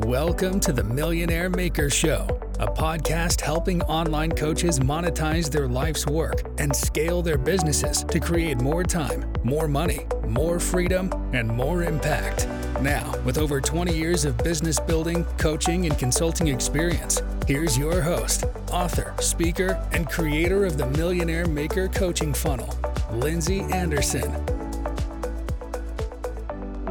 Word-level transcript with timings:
Welcome 0.00 0.60
to 0.60 0.74
the 0.74 0.84
Millionaire 0.84 1.48
Maker 1.48 1.88
Show, 1.88 2.26
a 2.60 2.66
podcast 2.66 3.40
helping 3.40 3.80
online 3.84 4.30
coaches 4.30 4.78
monetize 4.78 5.50
their 5.50 5.66
life's 5.66 6.06
work 6.06 6.42
and 6.58 6.76
scale 6.76 7.22
their 7.22 7.38
businesses 7.38 8.04
to 8.04 8.20
create 8.20 8.60
more 8.60 8.84
time, 8.84 9.24
more 9.42 9.66
money, 9.66 10.06
more 10.28 10.60
freedom, 10.60 11.10
and 11.32 11.48
more 11.48 11.82
impact. 11.82 12.46
Now, 12.82 13.10
with 13.24 13.38
over 13.38 13.58
20 13.58 13.96
years 13.96 14.26
of 14.26 14.36
business 14.36 14.78
building, 14.78 15.24
coaching, 15.38 15.86
and 15.86 15.98
consulting 15.98 16.48
experience, 16.48 17.22
here's 17.46 17.78
your 17.78 18.02
host, 18.02 18.44
author, 18.70 19.14
speaker, 19.20 19.82
and 19.92 20.06
creator 20.06 20.66
of 20.66 20.76
the 20.76 20.86
Millionaire 20.90 21.46
Maker 21.46 21.88
Coaching 21.88 22.34
Funnel, 22.34 22.68
Lindsey 23.12 23.62
Anderson. 23.72 24.45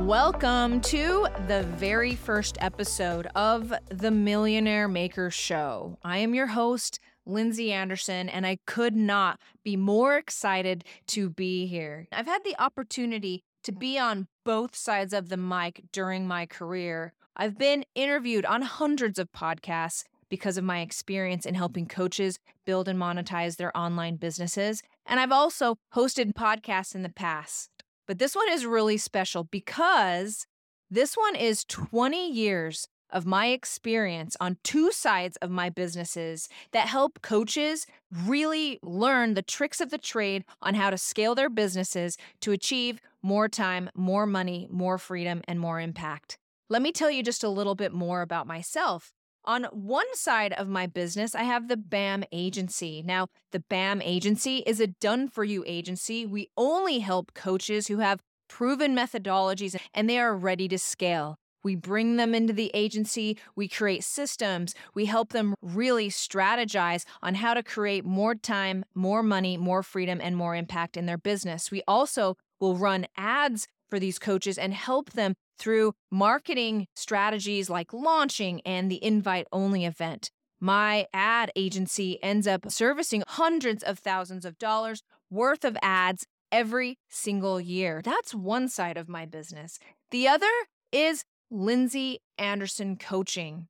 Welcome 0.06 0.82
to 0.82 1.28
the 1.48 1.64
very 1.64 2.14
first 2.14 2.60
episode 2.62 3.26
of 3.34 3.74
the 3.90 4.12
Millionaire 4.12 4.88
Maker 4.88 5.32
Show. 5.32 5.98
I 6.04 6.20
am 6.20 6.36
your 6.36 6.46
host, 6.46 7.00
Lindsey 7.26 7.72
Anderson, 7.72 8.30
and 8.30 8.46
I 8.46 8.60
could 8.68 8.96
not 8.96 9.40
be 9.64 9.76
more 9.76 10.16
excited 10.16 10.84
to 11.08 11.32
be 11.32 11.66
here. 11.66 12.08
I've 12.12 12.28
had 12.28 12.44
the 12.44 12.56
opportunity 12.62 13.44
to 13.64 13.72
be 13.72 13.98
on 13.98 14.28
both 14.44 14.76
sides 14.76 15.12
of 15.12 15.30
the 15.30 15.38
mic 15.38 15.82
during 15.92 16.28
my 16.28 16.46
career. 16.46 17.14
I've 17.36 17.58
been 17.58 17.84
interviewed 17.96 18.46
on 18.46 18.62
hundreds 18.62 19.18
of 19.18 19.32
podcasts 19.32 20.04
because 20.30 20.56
of 20.56 20.64
my 20.64 20.82
experience 20.82 21.48
in 21.48 21.56
helping 21.56 21.88
coaches 21.88 22.38
build 22.64 22.88
and 22.88 23.00
monetize 23.00 23.58
their 23.58 23.76
online 23.76 24.18
businesses. 24.18 24.84
And 25.08 25.20
I've 25.20 25.32
also 25.32 25.78
hosted 25.96 26.34
podcasts 26.34 26.94
in 26.94 27.02
the 27.02 27.10
past. 27.10 27.72
But 28.08 28.20
this 28.20 28.36
one 28.36 28.50
is 28.50 28.66
really 28.66 28.98
special 28.98 29.44
because 29.44 30.46
this 30.90 31.16
one 31.16 31.36
is 31.36 31.66
20 31.66 32.32
years 32.32 32.88
of 33.10 33.26
my 33.26 33.48
experience 33.48 34.36
on 34.40 34.58
two 34.64 34.92
sides 34.92 35.38
of 35.38 35.50
my 35.50 35.70
businesses 35.70 36.50
that 36.72 36.88
help 36.88 37.22
coaches 37.22 37.88
really 38.12 38.80
learn 38.84 39.34
the 39.34 39.42
tricks 39.42 39.80
of 39.80 39.90
the 39.90 39.98
trade 39.98 40.44
on 40.62 40.76
how 40.76 40.90
to 40.90 40.98
scale 40.98 41.36
their 41.36 41.50
businesses 41.50 42.18
to 42.42 42.52
achieve 42.52 43.00
more 43.22 43.48
time, 43.48 43.90
more 43.96 44.26
money, 44.26 44.68
more 44.70 44.98
freedom, 44.98 45.42
and 45.48 45.60
more 45.60 45.80
impact. 45.80 46.38
Let 46.70 46.82
me 46.82 46.92
tell 46.92 47.12
you 47.12 47.24
just 47.24 47.44
a 47.44 47.50
little 47.50 47.76
bit 47.76 47.94
more 47.94 48.22
about 48.22 48.48
myself. 48.48 49.15
On 49.48 49.66
one 49.66 50.08
side 50.14 50.54
of 50.54 50.68
my 50.68 50.88
business, 50.88 51.36
I 51.36 51.44
have 51.44 51.68
the 51.68 51.78
BAM 51.78 52.24
agency. 52.32 53.04
Now, 53.06 53.28
the 53.52 53.60
BAM 53.60 54.02
agency 54.02 54.64
is 54.66 54.80
a 54.80 54.88
done 54.88 55.28
for 55.28 55.44
you 55.44 55.64
agency. 55.68 56.26
We 56.26 56.50
only 56.58 57.00
help 57.00 57.34
coaches 57.36 57.88
who 57.88 58.00
have 58.00 58.22
proven 58.48 58.96
methodologies 58.96 59.76
and 59.94 60.10
they 60.10 60.18
are 60.18 60.36
ready 60.36 60.68
to 60.70 60.80
scale. 60.80 61.38
We 61.64 61.76
bring 61.76 62.18
them 62.18 62.36
into 62.36 62.54
the 62.54 62.70
agency, 62.76 63.40
we 63.56 63.68
create 63.68 64.04
systems, 64.04 64.76
we 64.94 65.06
help 65.06 65.30
them 65.30 65.56
really 65.64 66.10
strategize 66.10 67.06
on 67.24 67.36
how 67.36 67.56
to 67.56 67.64
create 67.64 68.06
more 68.06 68.36
time, 68.36 68.86
more 68.94 69.24
money, 69.24 69.58
more 69.58 69.82
freedom, 69.82 70.20
and 70.22 70.38
more 70.38 70.56
impact 70.56 70.96
in 70.96 71.08
their 71.08 71.18
business. 71.18 71.72
We 71.72 71.82
also 71.88 72.38
will 72.60 72.76
run 72.76 73.08
ads 73.18 73.68
for 73.90 74.00
these 74.00 74.20
coaches 74.20 74.58
and 74.58 74.74
help 74.74 75.12
them 75.12 75.36
through 75.58 75.94
marketing 76.12 76.88
strategies 76.96 77.70
like 77.70 77.94
launching 77.94 78.62
and 78.66 78.90
the 78.90 79.04
invite 79.04 79.48
only 79.52 79.86
event. 79.86 80.32
My 80.60 81.08
ad 81.14 81.52
agency 81.56 82.22
ends 82.24 82.48
up 82.48 82.72
servicing 82.72 83.24
hundreds 83.28 83.84
of 83.84 84.00
thousands 84.00 84.46
of 84.46 84.58
dollars 84.58 85.02
worth 85.30 85.66
of 85.66 85.78
ads 85.82 86.26
every 86.52 86.98
single 87.10 87.60
year. 87.60 88.02
That's 88.04 88.34
one 88.34 88.70
side 88.70 88.98
of 88.98 89.10
my 89.10 89.26
business. 89.26 89.80
The 90.12 90.28
other 90.28 90.52
is 90.92 91.24
Lindsey 91.52 92.20
Anderson 92.38 92.96
Coaching. 92.98 93.68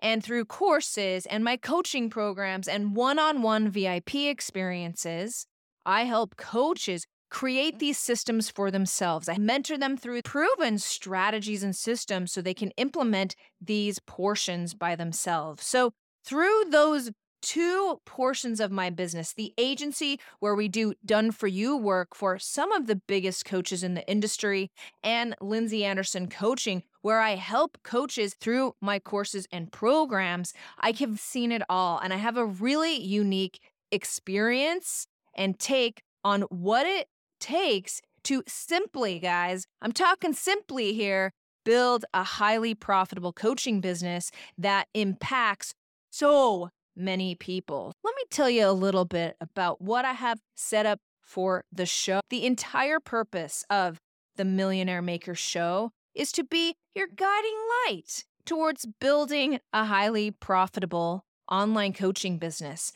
And 0.00 0.22
through 0.22 0.46
courses 0.46 1.24
and 1.26 1.44
my 1.44 1.56
coaching 1.56 2.10
programs 2.10 2.68
and 2.68 2.96
one 2.96 3.18
on 3.18 3.42
one 3.42 3.70
VIP 3.70 4.16
experiences, 4.16 5.46
I 5.86 6.04
help 6.04 6.36
coaches 6.36 7.06
create 7.34 7.80
these 7.80 7.98
systems 7.98 8.48
for 8.48 8.70
themselves. 8.70 9.28
I 9.28 9.38
mentor 9.38 9.76
them 9.76 9.96
through 9.96 10.22
proven 10.22 10.78
strategies 10.78 11.64
and 11.64 11.74
systems 11.74 12.32
so 12.32 12.40
they 12.40 12.54
can 12.54 12.70
implement 12.76 13.34
these 13.60 13.98
portions 13.98 14.72
by 14.72 14.94
themselves. 14.94 15.66
So, 15.66 15.90
through 16.24 16.66
those 16.70 17.10
two 17.42 18.00
portions 18.06 18.60
of 18.60 18.70
my 18.70 18.88
business 18.88 19.34
the 19.34 19.52
agency, 19.58 20.20
where 20.38 20.54
we 20.54 20.68
do 20.68 20.94
done 21.04 21.32
for 21.32 21.48
you 21.48 21.76
work 21.76 22.14
for 22.14 22.38
some 22.38 22.70
of 22.70 22.86
the 22.86 23.02
biggest 23.08 23.44
coaches 23.44 23.82
in 23.82 23.94
the 23.94 24.08
industry, 24.08 24.70
and 25.02 25.34
Lindsey 25.40 25.84
Anderson 25.84 26.28
Coaching, 26.28 26.84
where 27.02 27.18
I 27.18 27.34
help 27.34 27.78
coaches 27.82 28.36
through 28.40 28.74
my 28.80 29.00
courses 29.00 29.48
and 29.50 29.72
programs. 29.72 30.52
I 30.78 30.92
have 31.00 31.18
seen 31.18 31.50
it 31.50 31.62
all, 31.68 31.98
and 31.98 32.12
I 32.12 32.16
have 32.16 32.36
a 32.36 32.46
really 32.46 32.96
unique 32.96 33.58
experience 33.90 35.08
and 35.36 35.58
take 35.58 36.00
on 36.22 36.42
what 36.42 36.86
it 36.86 37.08
takes 37.44 38.00
to 38.24 38.42
simply, 38.48 39.18
guys, 39.18 39.66
I'm 39.82 39.92
talking 39.92 40.32
simply 40.32 40.94
here, 40.94 41.30
build 41.62 42.06
a 42.14 42.22
highly 42.22 42.74
profitable 42.74 43.34
coaching 43.34 43.82
business 43.82 44.30
that 44.56 44.88
impacts 44.94 45.74
so 46.10 46.70
many 46.96 47.34
people. 47.34 47.92
Let 48.02 48.14
me 48.16 48.22
tell 48.30 48.48
you 48.48 48.66
a 48.66 48.72
little 48.72 49.04
bit 49.04 49.36
about 49.42 49.82
what 49.82 50.06
I 50.06 50.12
have 50.12 50.38
set 50.54 50.86
up 50.86 51.00
for 51.20 51.64
the 51.70 51.84
show. 51.84 52.20
The 52.30 52.46
entire 52.46 52.98
purpose 52.98 53.64
of 53.68 53.98
the 54.36 54.44
Millionaire 54.46 55.02
Maker 55.02 55.34
Show 55.34 55.90
is 56.14 56.32
to 56.32 56.44
be 56.44 56.76
your 56.94 57.08
guiding 57.14 57.58
light 57.86 58.24
towards 58.46 58.86
building 59.00 59.58
a 59.72 59.84
highly 59.84 60.30
profitable 60.30 61.26
online 61.50 61.92
coaching 61.92 62.38
business. 62.38 62.92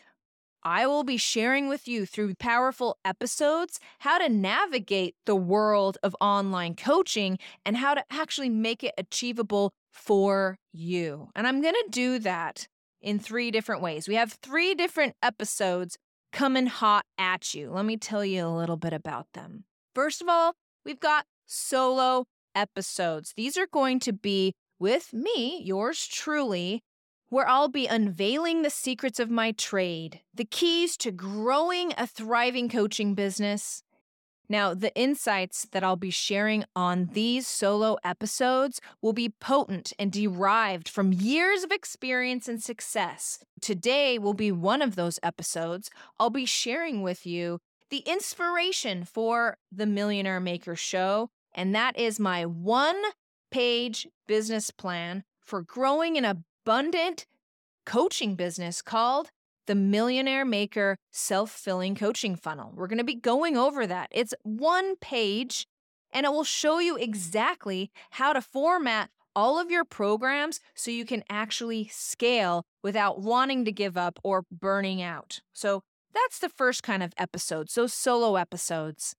I 0.62 0.86
will 0.86 1.04
be 1.04 1.16
sharing 1.16 1.68
with 1.68 1.86
you 1.86 2.06
through 2.06 2.34
powerful 2.34 2.98
episodes 3.04 3.78
how 4.00 4.18
to 4.18 4.28
navigate 4.28 5.14
the 5.26 5.36
world 5.36 5.98
of 6.02 6.16
online 6.20 6.74
coaching 6.74 7.38
and 7.64 7.76
how 7.76 7.94
to 7.94 8.04
actually 8.10 8.48
make 8.48 8.82
it 8.82 8.94
achievable 8.98 9.72
for 9.90 10.58
you. 10.72 11.30
And 11.34 11.46
I'm 11.46 11.62
going 11.62 11.74
to 11.74 11.90
do 11.90 12.18
that 12.20 12.68
in 13.00 13.18
three 13.18 13.50
different 13.50 13.82
ways. 13.82 14.08
We 14.08 14.16
have 14.16 14.32
three 14.32 14.74
different 14.74 15.14
episodes 15.22 15.96
coming 16.32 16.66
hot 16.66 17.04
at 17.16 17.54
you. 17.54 17.70
Let 17.70 17.84
me 17.84 17.96
tell 17.96 18.24
you 18.24 18.46
a 18.46 18.48
little 18.48 18.76
bit 18.76 18.92
about 18.92 19.26
them. 19.34 19.64
First 19.94 20.20
of 20.20 20.28
all, 20.28 20.54
we've 20.84 21.00
got 21.00 21.24
solo 21.46 22.24
episodes. 22.54 23.32
These 23.36 23.56
are 23.56 23.66
going 23.66 24.00
to 24.00 24.12
be 24.12 24.52
with 24.78 25.12
me, 25.12 25.62
yours 25.62 26.06
truly, 26.06 26.82
where 27.30 27.48
I'll 27.48 27.68
be 27.68 27.86
unveiling 27.86 28.62
the 28.62 28.70
secrets 28.70 29.20
of 29.20 29.30
my 29.30 29.52
trade, 29.52 30.20
the 30.34 30.44
keys 30.44 30.96
to 30.98 31.10
growing 31.10 31.92
a 31.98 32.06
thriving 32.06 32.68
coaching 32.68 33.14
business. 33.14 33.82
Now, 34.48 34.72
the 34.72 34.94
insights 34.94 35.66
that 35.72 35.84
I'll 35.84 35.96
be 35.96 36.10
sharing 36.10 36.64
on 36.74 37.10
these 37.12 37.46
solo 37.46 37.98
episodes 38.02 38.80
will 39.02 39.12
be 39.12 39.28
potent 39.28 39.92
and 39.98 40.10
derived 40.10 40.88
from 40.88 41.12
years 41.12 41.64
of 41.64 41.70
experience 41.70 42.48
and 42.48 42.62
success. 42.62 43.40
Today 43.60 44.18
will 44.18 44.32
be 44.32 44.50
one 44.50 44.80
of 44.80 44.96
those 44.96 45.20
episodes. 45.22 45.90
I'll 46.18 46.30
be 46.30 46.46
sharing 46.46 47.02
with 47.02 47.26
you 47.26 47.60
the 47.90 47.98
inspiration 48.06 49.04
for 49.04 49.58
the 49.70 49.86
Millionaire 49.86 50.40
Maker 50.40 50.76
Show, 50.76 51.28
and 51.54 51.74
that 51.74 51.98
is 51.98 52.18
my 52.18 52.46
one 52.46 53.02
page 53.50 54.06
business 54.26 54.70
plan 54.70 55.24
for 55.40 55.60
growing 55.60 56.16
an 56.16 56.24
abundant 56.64 57.26
coaching 57.86 58.34
business 58.34 58.82
called 58.82 59.30
the 59.66 59.74
Millionaire 59.74 60.44
Maker 60.44 60.96
Self 61.10 61.50
Filling 61.50 61.94
Coaching 61.94 62.36
Funnel. 62.36 62.72
We're 62.74 62.86
going 62.86 62.98
to 62.98 63.04
be 63.04 63.14
going 63.14 63.56
over 63.56 63.86
that. 63.86 64.08
It's 64.10 64.34
one 64.42 64.96
page 64.96 65.66
and 66.12 66.24
it 66.24 66.32
will 66.32 66.44
show 66.44 66.78
you 66.78 66.96
exactly 66.96 67.90
how 68.12 68.32
to 68.32 68.40
format 68.40 69.10
all 69.36 69.58
of 69.58 69.70
your 69.70 69.84
programs 69.84 70.58
so 70.74 70.90
you 70.90 71.04
can 71.04 71.22
actually 71.28 71.88
scale 71.88 72.64
without 72.82 73.20
wanting 73.20 73.64
to 73.64 73.72
give 73.72 73.96
up 73.96 74.18
or 74.24 74.44
burning 74.50 75.02
out. 75.02 75.40
So 75.52 75.82
that's 76.14 76.38
the 76.38 76.48
first 76.48 76.82
kind 76.82 77.02
of 77.02 77.12
episode, 77.18 77.70
so 77.70 77.86
solo 77.86 78.36
episodes. 78.36 79.14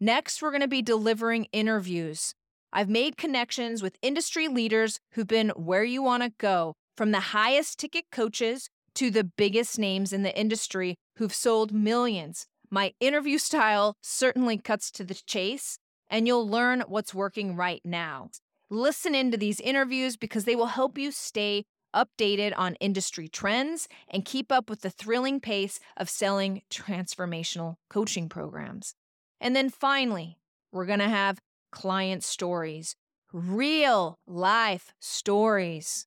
Next, 0.00 0.42
we're 0.42 0.50
going 0.50 0.62
to 0.62 0.68
be 0.68 0.82
delivering 0.82 1.46
interviews. 1.52 2.34
I've 2.72 2.88
made 2.88 3.18
connections 3.18 3.82
with 3.82 3.98
industry 4.00 4.48
leaders 4.48 4.98
who've 5.12 5.26
been 5.26 5.50
where 5.50 5.84
you 5.84 6.02
want 6.02 6.22
to 6.22 6.32
go 6.38 6.74
from 6.96 7.10
the 7.10 7.20
highest 7.20 7.78
ticket 7.78 8.06
coaches 8.10 8.70
to 8.94 9.10
the 9.10 9.24
biggest 9.24 9.78
names 9.78 10.12
in 10.12 10.22
the 10.22 10.36
industry 10.38 10.96
who've 11.16 11.34
sold 11.34 11.72
millions. 11.72 12.46
My 12.70 12.94
interview 12.98 13.38
style 13.50 13.94
certainly 14.00 14.56
cuts 14.56 14.90
to 14.92 15.04
the 15.04 15.20
chase, 15.26 15.78
and 16.08 16.26
you'll 16.26 16.48
learn 16.48 16.82
what's 16.86 17.14
working 17.14 17.56
right 17.56 17.82
now. 17.84 18.30
Listen 18.70 19.14
into 19.14 19.36
these 19.36 19.60
interviews 19.60 20.16
because 20.16 20.44
they 20.44 20.56
will 20.56 20.66
help 20.66 20.96
you 20.96 21.10
stay 21.10 21.64
updated 21.94 22.54
on 22.56 22.74
industry 22.76 23.28
trends 23.28 23.86
and 24.08 24.24
keep 24.24 24.50
up 24.50 24.70
with 24.70 24.80
the 24.80 24.88
thrilling 24.88 25.40
pace 25.40 25.78
of 25.98 26.08
selling 26.08 26.62
transformational 26.70 27.74
coaching 27.90 28.30
programs. 28.30 28.94
And 29.42 29.54
then 29.54 29.68
finally, 29.68 30.38
we're 30.72 30.86
going 30.86 31.00
to 31.00 31.08
have 31.08 31.38
client 31.72 32.22
stories 32.22 32.94
real 33.32 34.18
life 34.26 34.92
stories 35.00 36.06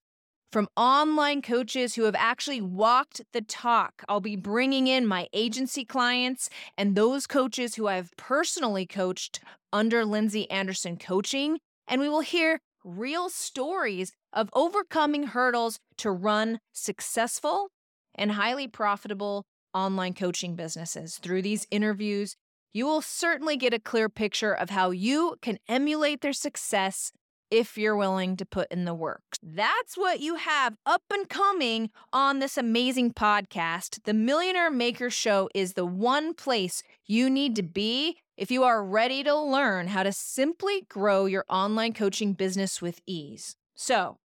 from 0.51 0.69
online 0.77 1.41
coaches 1.41 1.95
who 1.95 2.03
have 2.03 2.15
actually 2.17 2.61
walked 2.61 3.21
the 3.33 3.41
talk. 3.41 4.03
I'll 4.07 4.21
be 4.21 4.37
bringing 4.37 4.87
in 4.87 5.05
my 5.05 5.27
agency 5.33 5.83
clients 5.83 6.49
and 6.77 6.95
those 6.95 7.27
coaches 7.27 7.75
who 7.75 7.87
I've 7.87 8.11
personally 8.15 8.85
coached 8.85 9.41
under 9.73 10.05
Lindsey 10.05 10.49
Anderson 10.49 10.97
Coaching, 10.97 11.59
and 11.87 11.99
we 11.99 12.07
will 12.07 12.21
hear 12.21 12.59
real 12.85 13.29
stories 13.29 14.13
of 14.31 14.49
overcoming 14.53 15.23
hurdles 15.23 15.79
to 15.97 16.11
run 16.11 16.59
successful 16.71 17.69
and 18.13 18.33
highly 18.33 18.67
profitable 18.67 19.43
online 19.73 20.13
coaching 20.13 20.55
businesses. 20.55 21.17
Through 21.17 21.41
these 21.41 21.67
interviews, 21.69 22.37
you 22.75 22.85
will 22.85 23.01
certainly 23.01 23.55
get 23.55 23.73
a 23.73 23.79
clear 23.79 24.09
picture 24.09 24.53
of 24.53 24.69
how 24.69 24.91
you 24.91 25.37
can 25.41 25.57
emulate 25.65 26.19
their 26.19 26.33
success 26.33 27.13
if 27.49 27.77
you're 27.77 27.95
willing 27.95 28.35
to 28.35 28.45
put 28.45 28.69
in 28.69 28.83
the 28.83 28.93
work. 28.93 29.21
That's 29.41 29.97
what 29.97 30.19
you 30.19 30.35
have 30.35 30.75
up 30.85 31.03
and 31.09 31.29
coming 31.29 31.89
on 32.11 32.39
this 32.39 32.57
amazing 32.57 33.13
podcast. 33.13 34.03
The 34.03 34.13
Millionaire 34.13 34.69
Maker 34.69 35.09
Show 35.09 35.49
is 35.55 35.73
the 35.73 35.85
one 35.85 36.33
place 36.33 36.83
you 37.05 37.29
need 37.29 37.55
to 37.55 37.63
be 37.63 38.17
if 38.35 38.51
you 38.51 38.65
are 38.65 38.83
ready 38.83 39.23
to 39.23 39.33
learn 39.33 39.87
how 39.87 40.03
to 40.03 40.11
simply 40.11 40.81
grow 40.89 41.27
your 41.27 41.45
online 41.47 41.93
coaching 41.93 42.33
business 42.33 42.81
with 42.81 42.99
ease. 43.07 43.55
So, 43.75 44.17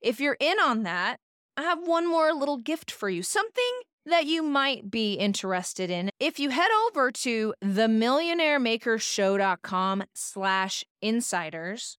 if 0.00 0.20
you're 0.20 0.38
in 0.40 0.58
on 0.58 0.84
that, 0.84 1.18
I 1.54 1.64
have 1.64 1.86
one 1.86 2.08
more 2.08 2.32
little 2.32 2.56
gift 2.56 2.90
for 2.90 3.10
you 3.10 3.22
something 3.22 3.80
that 4.08 4.26
you 4.26 4.42
might 4.42 4.90
be 4.90 5.14
interested 5.14 5.90
in. 5.90 6.10
If 6.18 6.38
you 6.38 6.50
head 6.50 6.70
over 6.86 7.10
to 7.10 7.54
themillionairemakershow.com 7.64 10.04
slash 10.14 10.84
insiders, 11.00 11.96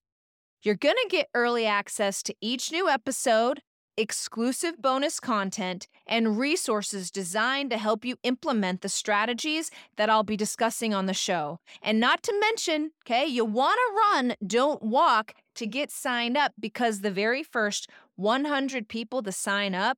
you're 0.61 0.75
going 0.75 0.97
to 1.01 1.07
get 1.09 1.29
early 1.33 1.65
access 1.65 2.21
to 2.23 2.35
each 2.41 2.71
new 2.71 2.89
episode, 2.89 3.61
exclusive 3.95 4.81
bonus 4.81 5.19
content, 5.19 5.88
and 6.06 6.38
resources 6.38 7.11
designed 7.11 7.69
to 7.69 7.77
help 7.77 8.03
you 8.03 8.17
implement 8.23 8.81
the 8.81 8.89
strategies 8.89 9.71
that 9.95 10.09
I'll 10.09 10.23
be 10.23 10.35
discussing 10.35 10.94
on 10.94 11.05
the 11.05 11.13
show. 11.13 11.59
And 11.81 11.97
not 12.00 12.23
to 12.23 12.38
mention, 12.39 12.91
okay, 13.05 13.25
you 13.25 13.45
want 13.45 13.77
to 13.77 13.95
run, 13.95 14.35
don't 14.45 14.83
walk 14.83 15.35
to 15.55 15.65
get 15.65 15.91
signed 15.91 16.35
up 16.35 16.51
because 16.59 17.00
the 17.01 17.12
very 17.12 17.44
first 17.44 17.89
100 18.15 18.89
people 18.89 19.23
to 19.23 19.31
sign 19.31 19.73
up 19.73 19.97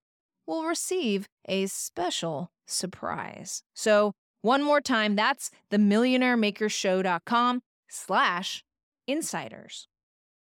will 0.51 0.65
receive 0.65 1.27
a 1.48 1.65
special 1.65 2.51
surprise. 2.68 3.63
So, 3.74 4.12
one 4.42 4.63
more 4.63 4.81
time, 4.81 5.15
that's 5.15 5.50
themillionairemakershow.com 5.71 7.62
slash 7.88 8.63
insiders. 9.07 9.88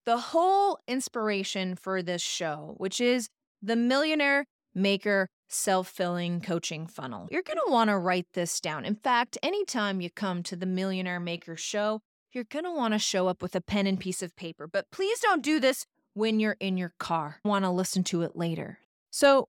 The 0.06 0.16
whole 0.16 0.78
inspiration 0.88 1.76
for 1.76 2.02
this 2.02 2.22
show, 2.22 2.74
which 2.78 3.00
is 3.00 3.28
the 3.60 3.76
Millionaire 3.76 4.46
Maker 4.74 5.28
self 5.48 5.88
filling 5.88 6.40
coaching 6.40 6.86
funnel. 6.86 7.28
You're 7.30 7.42
going 7.42 7.58
to 7.64 7.70
want 7.70 7.90
to 7.90 7.98
write 7.98 8.26
this 8.32 8.60
down. 8.60 8.86
In 8.86 8.94
fact, 8.94 9.36
anytime 9.42 10.00
you 10.00 10.08
come 10.10 10.42
to 10.44 10.56
the 10.56 10.66
Millionaire 10.66 11.20
Maker 11.20 11.56
show, 11.56 12.00
you're 12.32 12.44
going 12.44 12.64
to 12.64 12.72
want 12.72 12.94
to 12.94 12.98
show 12.98 13.28
up 13.28 13.42
with 13.42 13.54
a 13.54 13.60
pen 13.60 13.86
and 13.86 14.00
piece 14.00 14.22
of 14.22 14.34
paper. 14.36 14.66
But 14.66 14.90
please 14.90 15.20
don't 15.20 15.42
do 15.42 15.60
this 15.60 15.84
when 16.14 16.40
you're 16.40 16.56
in 16.60 16.78
your 16.78 16.94
car. 16.98 17.40
Want 17.44 17.66
to 17.66 17.70
listen 17.70 18.04
to 18.04 18.22
it 18.22 18.34
later. 18.34 18.78
So, 19.10 19.48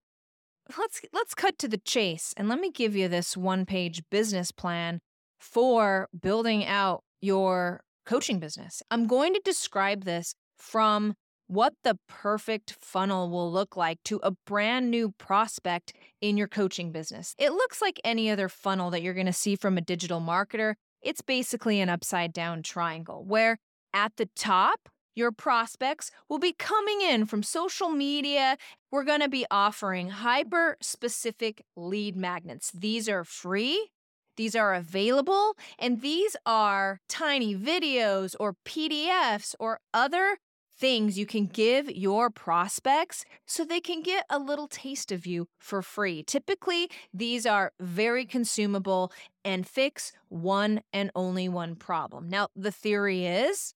let's 0.78 1.02
let's 1.14 1.34
cut 1.34 1.58
to 1.60 1.68
the 1.68 1.78
chase 1.78 2.34
and 2.38 2.50
let 2.50 2.60
me 2.60 2.72
give 2.72 2.96
you 2.96 3.08
this 3.08 3.36
one-page 3.36 4.04
business 4.10 4.52
plan 4.52 5.00
for 5.40 6.08
building 6.22 6.66
out 6.66 7.04
your 7.22 7.82
coaching 8.06 8.40
business. 8.40 8.82
I'm 8.92 9.08
going 9.08 9.34
to 9.34 9.42
describe 9.44 10.04
this 10.04 10.36
from 10.58 11.14
what 11.48 11.74
the 11.84 11.98
perfect 12.08 12.76
funnel 12.80 13.30
will 13.30 13.52
look 13.52 13.76
like 13.76 14.00
to 14.06 14.20
a 14.24 14.32
brand 14.46 14.90
new 14.90 15.14
prospect 15.18 15.94
in 16.22 16.38
your 16.38 16.48
coaching 16.48 16.92
business. 16.92 17.36
It 17.38 17.52
looks 17.52 17.82
like 17.82 18.00
any 18.04 18.30
other 18.30 18.50
funnel 18.50 18.90
that 18.92 19.02
you're 19.02 19.14
going 19.14 19.26
to 19.26 19.34
see 19.34 19.56
from 19.56 19.78
a 19.78 19.82
digital 19.82 20.22
marketer. 20.22 20.76
It's 21.02 21.22
basically 21.22 21.82
an 21.82 21.90
upside 21.90 22.34
down 22.34 22.64
triangle 22.64 23.24
where 23.26 23.58
at 23.94 24.14
the 24.16 24.30
top, 24.36 24.90
your 25.16 25.32
prospects 25.32 26.12
will 26.30 26.40
be 26.40 26.54
coming 26.54 27.02
in 27.02 27.26
from 27.26 27.44
social 27.44 27.90
media. 27.90 28.58
We're 28.92 29.04
going 29.04 29.22
to 29.22 29.30
be 29.30 29.46
offering 29.50 30.10
hyper 30.10 30.78
specific 30.82 31.64
lead 31.76 32.16
magnets. 32.16 32.72
These 32.72 33.08
are 33.10 33.24
free 33.24 33.90
these 34.36 34.56
are 34.56 34.74
available, 34.74 35.56
and 35.78 36.02
these 36.02 36.36
are 36.46 37.00
tiny 37.08 37.56
videos 37.56 38.36
or 38.40 38.56
PDFs 38.66 39.54
or 39.60 39.80
other 39.94 40.38
things 40.76 41.20
you 41.20 41.26
can 41.28 41.46
give 41.46 41.90
your 41.92 42.32
prospects 42.32 43.26
so 43.46 43.64
they 43.64 43.80
can 43.80 44.02
get 44.02 44.26
a 44.30 44.40
little 44.40 44.68
taste 44.68 45.12
of 45.12 45.28
you 45.28 45.48
for 45.60 45.84
free. 45.84 46.24
Typically, 46.24 46.90
these 47.14 47.46
are 47.46 47.72
very 47.80 48.26
consumable 48.26 49.12
and 49.46 49.68
fix 49.68 50.12
one 50.30 50.82
and 50.92 51.12
only 51.16 51.48
one 51.48 51.76
problem. 51.76 52.28
Now, 52.28 52.48
the 52.56 52.72
theory 52.72 53.26
is 53.28 53.76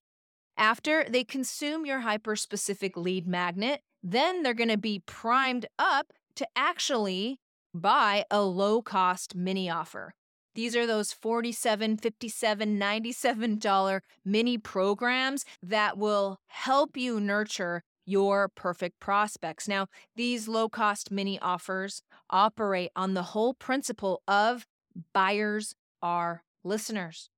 after 0.57 1.05
they 1.09 1.23
consume 1.23 1.85
your 1.85 1.99
hyper 2.01 2.35
specific 2.35 2.97
lead 2.97 3.27
magnet, 3.27 3.81
then 4.03 4.43
they're 4.43 4.53
going 4.53 4.69
to 4.69 4.77
be 4.77 5.03
primed 5.05 5.65
up 5.77 6.13
to 6.35 6.47
actually 6.55 7.39
buy 7.73 8.25
a 8.31 8.41
low 8.41 8.81
cost 8.81 9.35
mini 9.35 9.69
offer. 9.69 10.13
These 10.55 10.75
are 10.75 10.87
those 10.87 11.13
$47.57 11.13 12.67
97 12.67 13.59
dollar 13.59 14.01
mini 14.25 14.57
programs 14.57 15.45
that 15.61 15.97
will 15.97 16.39
help 16.47 16.97
you 16.97 17.19
nurture 17.19 17.83
your 18.07 18.47
perfect 18.47 18.99
prospects. 18.99 19.67
Now, 19.67 19.87
these 20.15 20.47
low-cost 20.47 21.11
mini 21.11 21.37
offers 21.39 22.01
operate 22.29 22.89
on 22.95 23.13
the 23.13 23.21
whole 23.21 23.53
principle 23.53 24.23
of 24.27 24.65
buyers 25.13 25.75
are 26.01 26.43
listeners. 26.63 27.29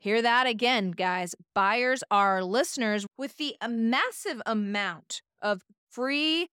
Hear 0.00 0.22
that 0.22 0.46
again, 0.46 0.92
guys. 0.92 1.34
Buyers 1.56 2.04
are 2.08 2.44
listeners 2.44 3.04
with 3.16 3.36
the 3.36 3.56
uh, 3.60 3.66
massive 3.66 4.40
amount 4.46 5.22
of 5.42 5.62
free 5.90 6.48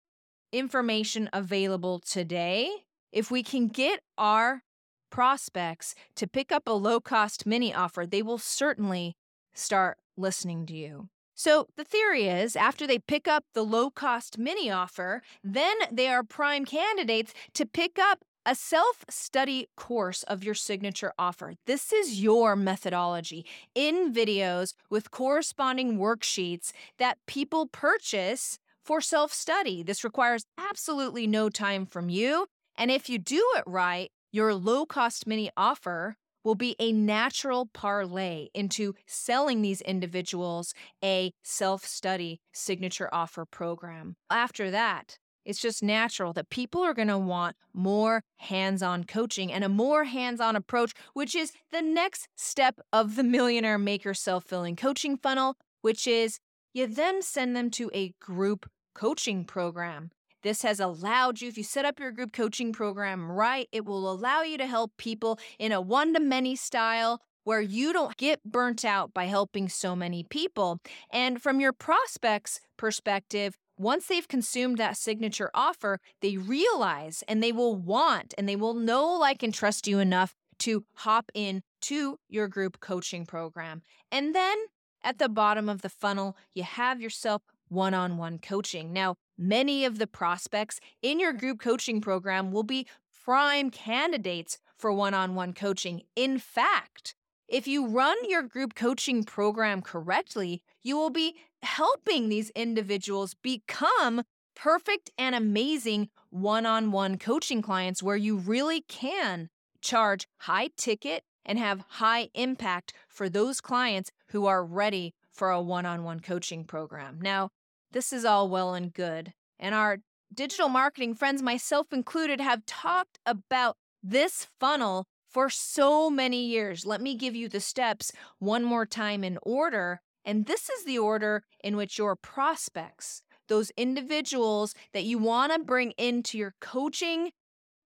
information 0.51 1.29
available 1.31 1.99
today. 1.99 2.71
If 3.11 3.29
we 3.29 3.43
can 3.43 3.67
get 3.67 3.99
our 4.17 4.63
prospects 5.11 5.93
to 6.15 6.27
pick 6.27 6.51
up 6.51 6.63
a 6.65 6.71
low 6.71 6.99
cost 6.99 7.45
mini 7.45 7.71
offer, 7.71 8.07
they 8.07 8.23
will 8.23 8.39
certainly 8.39 9.15
start 9.53 9.97
listening 10.17 10.65
to 10.65 10.73
you. 10.73 11.09
So, 11.35 11.67
the 11.77 11.83
theory 11.83 12.27
is 12.27 12.55
after 12.55 12.87
they 12.87 12.97
pick 12.97 13.27
up 13.27 13.43
the 13.53 13.63
low 13.63 13.91
cost 13.91 14.39
mini 14.39 14.71
offer, 14.71 15.21
then 15.43 15.75
they 15.91 16.07
are 16.07 16.23
prime 16.23 16.65
candidates 16.65 17.33
to 17.53 17.65
pick 17.65 17.99
up 17.99 18.23
a 18.45 18.55
self 18.55 19.03
study 19.09 19.67
course 19.75 20.23
of 20.23 20.43
your 20.43 20.53
signature 20.53 21.13
offer. 21.17 21.55
This 21.65 21.91
is 21.91 22.21
your 22.21 22.55
methodology 22.55 23.45
in 23.73 24.13
videos 24.13 24.73
with 24.89 25.11
corresponding 25.11 25.97
worksheets 25.97 26.71
that 26.99 27.17
people 27.25 27.67
purchase 27.67 28.59
for 28.83 29.01
self 29.01 29.33
study. 29.33 29.81
This 29.83 30.03
requires 30.03 30.45
absolutely 30.57 31.25
no 31.27 31.49
time 31.49 31.85
from 31.85 32.09
you. 32.09 32.47
And 32.77 32.91
if 32.91 33.09
you 33.09 33.17
do 33.17 33.43
it 33.57 33.63
right, 33.65 34.11
your 34.31 34.53
low 34.53 34.85
cost 34.85 35.25
mini 35.25 35.49
offer 35.57 36.17
will 36.43 36.55
be 36.55 36.75
a 36.79 36.91
natural 36.91 37.65
parlay 37.73 38.49
into 38.53 38.93
selling 39.07 39.61
these 39.61 39.81
individuals 39.81 40.73
a 41.03 41.33
self 41.43 41.83
study 41.83 42.39
signature 42.53 43.09
offer 43.11 43.45
program. 43.45 44.15
After 44.29 44.69
that, 44.69 45.17
it's 45.45 45.61
just 45.61 45.83
natural 45.83 46.33
that 46.33 46.49
people 46.49 46.83
are 46.83 46.93
going 46.93 47.07
to 47.07 47.17
want 47.17 47.55
more 47.73 48.23
hands 48.37 48.81
on 48.81 49.03
coaching 49.03 49.51
and 49.51 49.63
a 49.63 49.69
more 49.69 50.05
hands 50.05 50.41
on 50.41 50.55
approach, 50.55 50.93
which 51.13 51.35
is 51.35 51.51
the 51.71 51.81
next 51.81 52.27
step 52.35 52.79
of 52.91 53.15
the 53.15 53.23
millionaire 53.23 53.77
maker 53.77 54.13
self 54.13 54.43
filling 54.43 54.75
coaching 54.75 55.17
funnel, 55.17 55.55
which 55.81 56.07
is 56.07 56.39
you 56.73 56.87
then 56.87 57.21
send 57.21 57.55
them 57.55 57.69
to 57.71 57.89
a 57.93 58.13
group 58.19 58.69
coaching 58.93 59.45
program. 59.45 60.11
This 60.43 60.61
has 60.61 60.79
allowed 60.79 61.41
you, 61.41 61.47
if 61.47 61.57
you 61.57 61.63
set 61.63 61.85
up 61.85 61.99
your 61.99 62.11
group 62.11 62.31
coaching 62.31 62.71
program 62.71 63.31
right, 63.31 63.67
it 63.71 63.85
will 63.85 64.11
allow 64.11 64.41
you 64.41 64.57
to 64.59 64.67
help 64.67 64.91
people 64.97 65.39
in 65.57 65.71
a 65.71 65.81
one 65.81 66.13
to 66.13 66.19
many 66.19 66.55
style 66.55 67.21
where 67.45 67.61
you 67.61 67.93
don't 67.93 68.17
get 68.17 68.43
burnt 68.43 68.83
out 68.83 69.13
by 69.13 69.25
helping 69.25 69.69
so 69.69 69.95
many 69.95 70.23
people. 70.23 70.79
And 71.11 71.41
from 71.41 71.59
your 71.59 71.71
prospects' 71.71 72.59
perspective, 72.75 73.55
once 73.77 74.07
they've 74.07 74.27
consumed 74.27 74.77
that 74.77 74.97
signature 74.97 75.51
offer, 75.53 75.99
they 76.21 76.37
realize 76.37 77.23
and 77.27 77.41
they 77.41 77.51
will 77.51 77.75
want 77.75 78.33
and 78.37 78.47
they 78.47 78.55
will 78.55 78.73
know, 78.73 79.05
like, 79.13 79.43
and 79.43 79.53
trust 79.53 79.87
you 79.87 79.99
enough 79.99 80.35
to 80.59 80.85
hop 80.95 81.29
in 81.33 81.61
to 81.81 82.17
your 82.29 82.47
group 82.47 82.79
coaching 82.79 83.25
program. 83.25 83.81
And 84.11 84.33
then 84.33 84.57
at 85.03 85.19
the 85.19 85.29
bottom 85.29 85.69
of 85.69 85.81
the 85.81 85.89
funnel, 85.89 86.37
you 86.53 86.63
have 86.63 87.01
yourself 87.01 87.41
one 87.67 87.93
on 87.93 88.17
one 88.17 88.39
coaching. 88.39 88.93
Now, 88.93 89.15
many 89.37 89.85
of 89.85 89.97
the 89.97 90.07
prospects 90.07 90.79
in 91.01 91.19
your 91.19 91.33
group 91.33 91.59
coaching 91.59 91.99
program 91.99 92.51
will 92.51 92.63
be 92.63 92.87
prime 93.23 93.69
candidates 93.69 94.59
for 94.77 94.91
one 94.91 95.13
on 95.13 95.35
one 95.35 95.53
coaching. 95.53 96.01
In 96.15 96.37
fact, 96.37 97.15
if 97.47 97.67
you 97.67 97.87
run 97.87 98.17
your 98.27 98.41
group 98.41 98.73
coaching 98.75 99.23
program 99.23 99.81
correctly, 99.81 100.63
you 100.81 100.97
will 100.97 101.11
be 101.11 101.35
helping 101.65 102.29
these 102.29 102.49
individuals 102.51 103.35
become 103.41 104.23
perfect 104.55 105.09
and 105.17 105.35
amazing 105.35 106.09
one 106.29 106.65
on 106.65 106.91
one 106.91 107.17
coaching 107.17 107.61
clients 107.61 108.01
where 108.01 108.15
you 108.15 108.37
really 108.37 108.81
can 108.81 109.49
charge 109.81 110.27
high 110.39 110.69
ticket 110.77 111.23
and 111.45 111.59
have 111.59 111.85
high 111.87 112.29
impact 112.33 112.93
for 113.07 113.29
those 113.29 113.61
clients 113.61 114.09
who 114.29 114.45
are 114.45 114.65
ready 114.65 115.13
for 115.31 115.51
a 115.51 115.61
one 115.61 115.85
on 115.85 116.03
one 116.03 116.19
coaching 116.19 116.63
program. 116.63 117.19
Now, 117.21 117.49
this 117.91 118.11
is 118.11 118.25
all 118.25 118.49
well 118.49 118.73
and 118.73 118.93
good. 118.93 119.33
And 119.59 119.75
our 119.75 119.99
digital 120.33 120.69
marketing 120.69 121.15
friends, 121.15 121.41
myself 121.41 121.93
included, 121.93 122.41
have 122.41 122.65
talked 122.65 123.19
about 123.25 123.77
this 124.01 124.47
funnel 124.59 125.05
for 125.29 125.49
so 125.49 126.09
many 126.09 126.45
years. 126.45 126.85
Let 126.85 127.01
me 127.01 127.15
give 127.15 127.35
you 127.35 127.49
the 127.49 127.59
steps 127.59 128.11
one 128.39 128.63
more 128.63 128.85
time 128.85 129.23
in 129.23 129.37
order. 129.43 130.01
And 130.25 130.45
this 130.45 130.69
is 130.69 130.83
the 130.83 130.97
order 130.97 131.43
in 131.63 131.77
which 131.77 131.97
your 131.97 132.15
prospects, 132.15 133.21
those 133.47 133.71
individuals 133.77 134.73
that 134.93 135.03
you 135.03 135.17
want 135.19 135.53
to 135.53 135.59
bring 135.59 135.91
into 135.91 136.37
your 136.37 136.55
coaching 136.59 137.31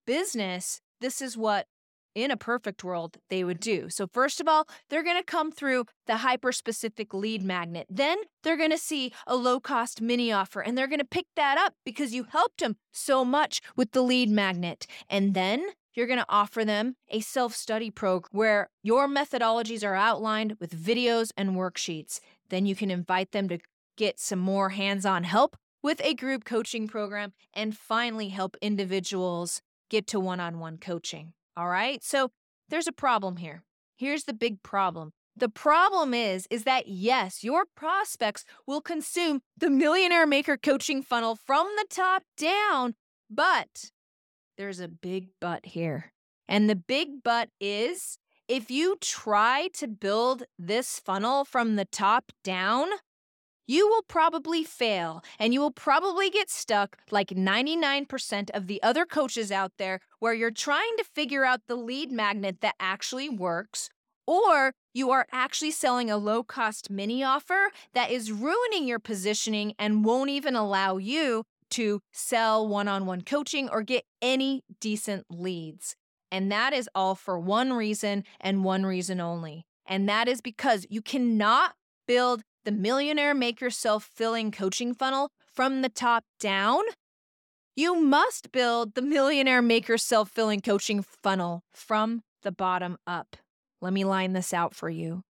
business, 0.08 0.82
this 1.02 1.22
is 1.22 1.38
what 1.38 1.68
in 2.16 2.32
a 2.32 2.38
perfect 2.38 2.84
world 2.84 3.18
they 3.30 3.44
would 3.44 3.60
do. 3.60 3.90
So, 3.90 4.08
first 4.08 4.42
of 4.42 4.48
all, 4.48 4.68
they're 4.90 5.04
going 5.04 5.18
to 5.18 5.24
come 5.24 5.52
through 5.52 5.86
the 6.08 6.18
hyper 6.18 6.52
specific 6.52 7.14
lead 7.14 7.44
magnet. 7.44 7.88
Then 7.90 8.18
they're 8.44 8.58
going 8.58 8.72
to 8.72 8.78
see 8.78 9.14
a 9.28 9.36
low 9.36 9.60
cost 9.60 10.02
mini 10.02 10.32
offer 10.32 10.62
and 10.62 10.78
they're 10.78 10.88
going 10.88 11.00
to 11.00 11.06
pick 11.06 11.28
that 11.36 11.58
up 11.58 11.74
because 11.86 12.14
you 12.14 12.24
helped 12.24 12.60
them 12.60 12.78
so 12.92 13.24
much 13.24 13.62
with 13.76 13.92
the 13.92 14.02
lead 14.02 14.30
magnet. 14.30 14.86
And 15.10 15.34
then 15.34 15.66
you're 16.00 16.08
going 16.08 16.18
to 16.18 16.26
offer 16.30 16.64
them 16.64 16.96
a 17.10 17.20
self 17.20 17.54
study 17.54 17.92
program 17.92 18.30
where 18.32 18.70
your 18.82 19.06
methodologies 19.06 19.84
are 19.84 19.96
outlined 19.96 20.56
with 20.58 20.74
videos 20.74 21.32
and 21.36 21.58
worksheets. 21.58 22.22
Then 22.50 22.66
you 22.66 22.74
can 22.74 22.90
invite 22.90 23.34
them 23.34 23.50
to 23.50 23.60
get 23.98 24.18
some 24.18 24.40
more 24.40 24.70
hands 24.70 25.06
on 25.06 25.26
help 25.26 25.58
with 25.84 26.00
a 26.02 26.14
group 26.14 26.46
coaching 26.46 26.88
program 26.88 27.34
and 27.54 27.76
finally 27.76 28.30
help 28.30 28.56
individuals 28.62 29.62
get 29.90 30.08
to 30.08 30.22
one 30.22 30.40
on 30.40 30.60
one 30.60 30.78
coaching. 30.78 31.34
All 31.58 31.68
right. 31.68 32.02
So 32.02 32.32
there's 32.70 32.88
a 32.88 32.94
problem 32.94 33.36
here. 33.36 33.64
Here's 33.98 34.24
the 34.24 34.34
big 34.34 34.64
problem. 34.64 35.12
The 35.36 35.50
problem 35.50 36.14
is 36.14 36.48
is 36.50 36.64
that 36.64 36.88
yes, 36.88 37.44
your 37.44 37.66
prospects 37.76 38.46
will 38.66 38.82
consume 38.82 39.42
the 39.58 39.70
millionaire 39.70 40.26
maker 40.26 40.56
coaching 40.56 41.02
funnel 41.02 41.36
from 41.36 41.68
the 41.76 41.86
top 41.90 42.24
down, 42.38 42.96
but 43.30 43.92
there's 44.60 44.82
a 44.82 44.90
big 44.90 45.30
but 45.40 45.66
here. 45.68 46.12
And 46.48 46.70
the 46.70 46.76
big 46.76 47.24
but 47.24 47.50
is 47.62 48.20
if 48.50 48.70
you 48.70 48.98
try 49.00 49.70
to 49.76 49.88
build 49.88 50.44
this 50.60 51.00
funnel 51.00 51.46
from 51.46 51.78
the 51.78 51.86
top 51.86 52.34
down, 52.44 52.90
you 53.68 53.88
will 53.88 54.02
probably 54.02 54.66
fail 54.66 55.24
and 55.40 55.54
you 55.54 55.62
will 55.62 55.72
probably 55.72 56.30
get 56.30 56.50
stuck 56.50 56.98
like 57.10 57.30
99% 57.30 58.50
of 58.54 58.68
the 58.68 58.84
other 58.84 59.06
coaches 59.06 59.50
out 59.50 59.72
there 59.78 60.02
where 60.20 60.34
you're 60.34 60.52
trying 60.52 60.98
to 60.98 61.06
figure 61.06 61.46
out 61.46 61.62
the 61.68 61.76
lead 61.76 62.12
magnet 62.12 62.58
that 62.60 62.76
actually 62.82 63.30
works. 63.30 63.90
Or 64.28 64.74
you 64.94 65.10
are 65.10 65.26
actually 65.32 65.72
selling 65.72 66.12
a 66.12 66.18
low 66.18 66.44
cost 66.44 66.90
mini 66.90 67.24
offer 67.24 67.72
that 67.94 68.12
is 68.12 68.34
ruining 68.34 68.88
your 68.88 69.00
positioning 69.00 69.74
and 69.80 70.04
won't 70.04 70.32
even 70.32 70.56
allow 70.56 70.98
you 70.98 71.46
to 71.72 72.02
sell 72.12 72.68
one 72.68 72.88
on 72.88 73.06
one 73.06 73.22
coaching 73.22 73.70
or 73.70 73.82
get 73.82 74.06
any 74.22 74.64
decent 74.80 75.26
leads. 75.30 75.96
And 76.32 76.52
that 76.52 76.74
is 76.74 76.90
all 76.94 77.16
for 77.16 77.40
one 77.40 77.74
reason 77.74 78.24
and 78.40 78.64
one 78.64 78.86
reason 78.86 79.20
only. 79.20 79.66
And 79.86 80.08
that 80.08 80.28
is 80.28 80.42
because 80.42 80.86
you 80.90 81.02
cannot 81.02 81.74
build 82.08 82.44
the 82.66 82.72
millionaire 82.72 83.34
maker 83.34 83.70
self 83.70 84.04
filling 84.04 84.52
coaching 84.52 84.94
funnel 84.94 85.30
from 85.52 85.82
the 85.82 85.90
top 85.90 86.24
down, 86.40 86.84
you 87.76 88.00
must 88.00 88.52
build 88.52 88.96
the 88.96 89.02
millionaire 89.02 89.62
maker 89.62 89.98
self 89.98 90.30
filling 90.30 90.62
coaching 90.62 91.04
funnel 91.24 91.64
from 91.74 92.22
the 92.44 92.52
bottom 92.52 92.98
up. 93.08 93.38
Let 93.82 93.94
me 93.94 94.04
line 94.04 94.34
this 94.34 94.54
out 94.54 94.76
for 94.76 94.90
you. 94.90 95.24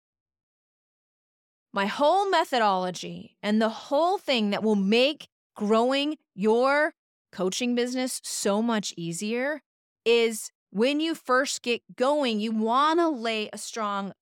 My 1.73 1.87
whole 1.87 2.31
methodology 2.31 3.37
and 3.43 3.61
the 3.61 3.69
whole 3.69 4.17
thing 4.17 4.51
that 4.51 4.63
will 4.63 4.77
make 4.77 5.29
growing 5.57 6.17
your 6.35 6.93
coaching 7.33 7.75
business 7.75 8.21
so 8.23 8.63
much 8.63 8.95
easier 8.97 9.61
is 10.05 10.51
when 10.71 11.01
you 11.01 11.15
first 11.15 11.63
get 11.63 11.83
going, 11.97 12.39
you 12.39 12.53
want 12.53 13.01
to 13.01 13.09
lay 13.09 13.51
a 13.53 13.59
strong 13.59 14.13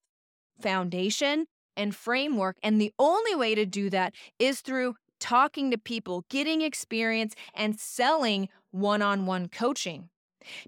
foundation 0.60 1.46
and 1.76 1.94
framework. 1.94 2.56
And 2.62 2.80
the 2.80 2.92
only 2.98 3.34
way 3.34 3.54
to 3.54 3.66
do 3.66 3.90
that 3.90 4.14
is 4.38 4.60
through 4.60 4.94
talking 5.20 5.70
to 5.70 5.78
people, 5.78 6.24
getting 6.30 6.62
experience, 6.62 7.34
and 7.54 7.78
selling 7.78 8.48
one 8.70 9.02
on 9.02 9.26
one 9.26 9.48
coaching. 9.48 10.10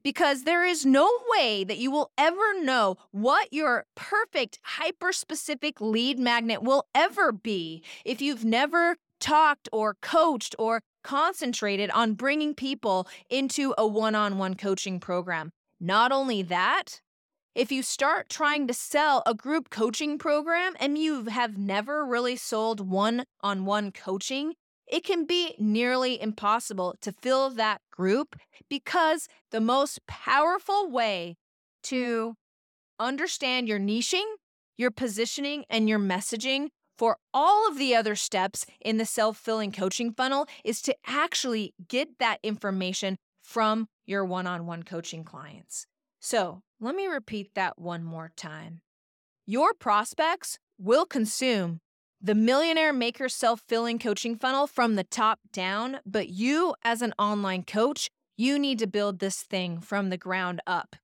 Because 0.03 0.45
there 0.45 0.65
is 0.65 0.87
no 0.87 1.11
way 1.29 1.63
that 1.63 1.77
you 1.77 1.91
will 1.91 2.11
ever 2.17 2.59
know 2.63 2.97
what 3.11 3.53
your 3.53 3.85
perfect 3.95 4.59
hyper 4.63 5.13
specific 5.13 5.81
lead 5.81 6.19
magnet 6.19 6.63
will 6.63 6.87
ever 6.95 7.31
be 7.31 7.83
if 8.05 8.23
you've 8.23 8.45
never 8.45 8.97
talked 9.21 9.69
or 9.73 9.97
coached 10.01 10.55
or 10.59 10.81
concentrated 11.03 11.91
on 11.91 12.15
bringing 12.15 12.55
people 12.55 13.07
into 13.31 13.75
a 13.79 13.87
one 13.87 14.15
on 14.15 14.39
one 14.39 14.55
coaching 14.55 14.99
program. 14.99 15.53
Not 15.81 16.13
only 16.13 16.43
that, 16.43 17.01
if 17.55 17.73
you 17.73 17.83
start 17.83 18.29
trying 18.29 18.67
to 18.67 18.75
sell 18.75 19.23
a 19.25 19.33
group 19.33 19.71
coaching 19.71 20.19
program 20.19 20.75
and 20.79 20.99
you 20.99 21.25
have 21.25 21.57
never 21.57 22.05
really 22.05 22.37
sold 22.37 22.81
one 22.81 23.25
on 23.41 23.65
one 23.65 23.93
coaching, 23.93 24.55
it 24.87 25.05
can 25.05 25.25
be 25.25 25.55
nearly 25.59 26.21
impossible 26.21 26.97
to 27.01 27.13
fill 27.13 27.51
that 27.51 27.81
group 27.91 28.37
because 28.69 29.27
the 29.51 29.61
most 29.61 30.07
powerful 30.07 30.91
way 30.91 31.37
to 31.85 32.35
understand 32.99 33.69
your 33.69 33.81
niching, 33.81 34.27
your 34.77 34.91
positioning, 34.91 35.65
and 35.71 35.89
your 35.89 35.99
messaging 35.99 36.69
for 36.97 37.19
all 37.35 37.69
of 37.69 37.79
the 37.79 37.95
other 37.95 38.15
steps 38.17 38.67
in 38.81 38.97
the 38.97 39.05
self 39.05 39.37
filling 39.37 39.73
coaching 39.73 40.13
funnel 40.13 40.47
is 40.65 40.81
to 40.83 40.97
actually 41.07 41.75
get 41.89 42.19
that 42.19 42.39
information 42.43 43.19
from 43.43 43.89
your 44.07 44.25
one 44.25 44.47
on 44.47 44.67
one 44.67 44.83
coaching 44.83 45.25
clients. 45.25 45.87
So 46.21 46.63
let 46.81 46.95
me 46.95 47.07
repeat 47.07 47.55
that 47.55 47.79
one 47.79 48.03
more 48.03 48.33
time. 48.37 48.81
Your 49.47 49.75
prospects 49.75 50.59
will 50.79 51.07
consume 51.07 51.81
the 52.21 52.35
millionaire 52.35 52.93
maker 52.93 53.29
self 53.29 53.63
filling 53.69 53.99
coaching 53.99 54.37
funnel 54.37 54.67
from 54.67 54.95
the 54.95 55.05
top 55.05 55.39
down, 55.53 56.01
but 56.05 56.29
you, 56.29 56.75
as 56.83 57.03
an 57.03 57.15
online 57.19 57.63
coach, 57.63 58.09
you 58.37 58.59
need 58.59 58.79
to 58.79 58.87
build 58.87 59.19
this 59.19 59.43
thing 59.43 59.81
from 59.81 60.11
the 60.11 60.17
ground 60.17 60.61
up. 60.67 60.97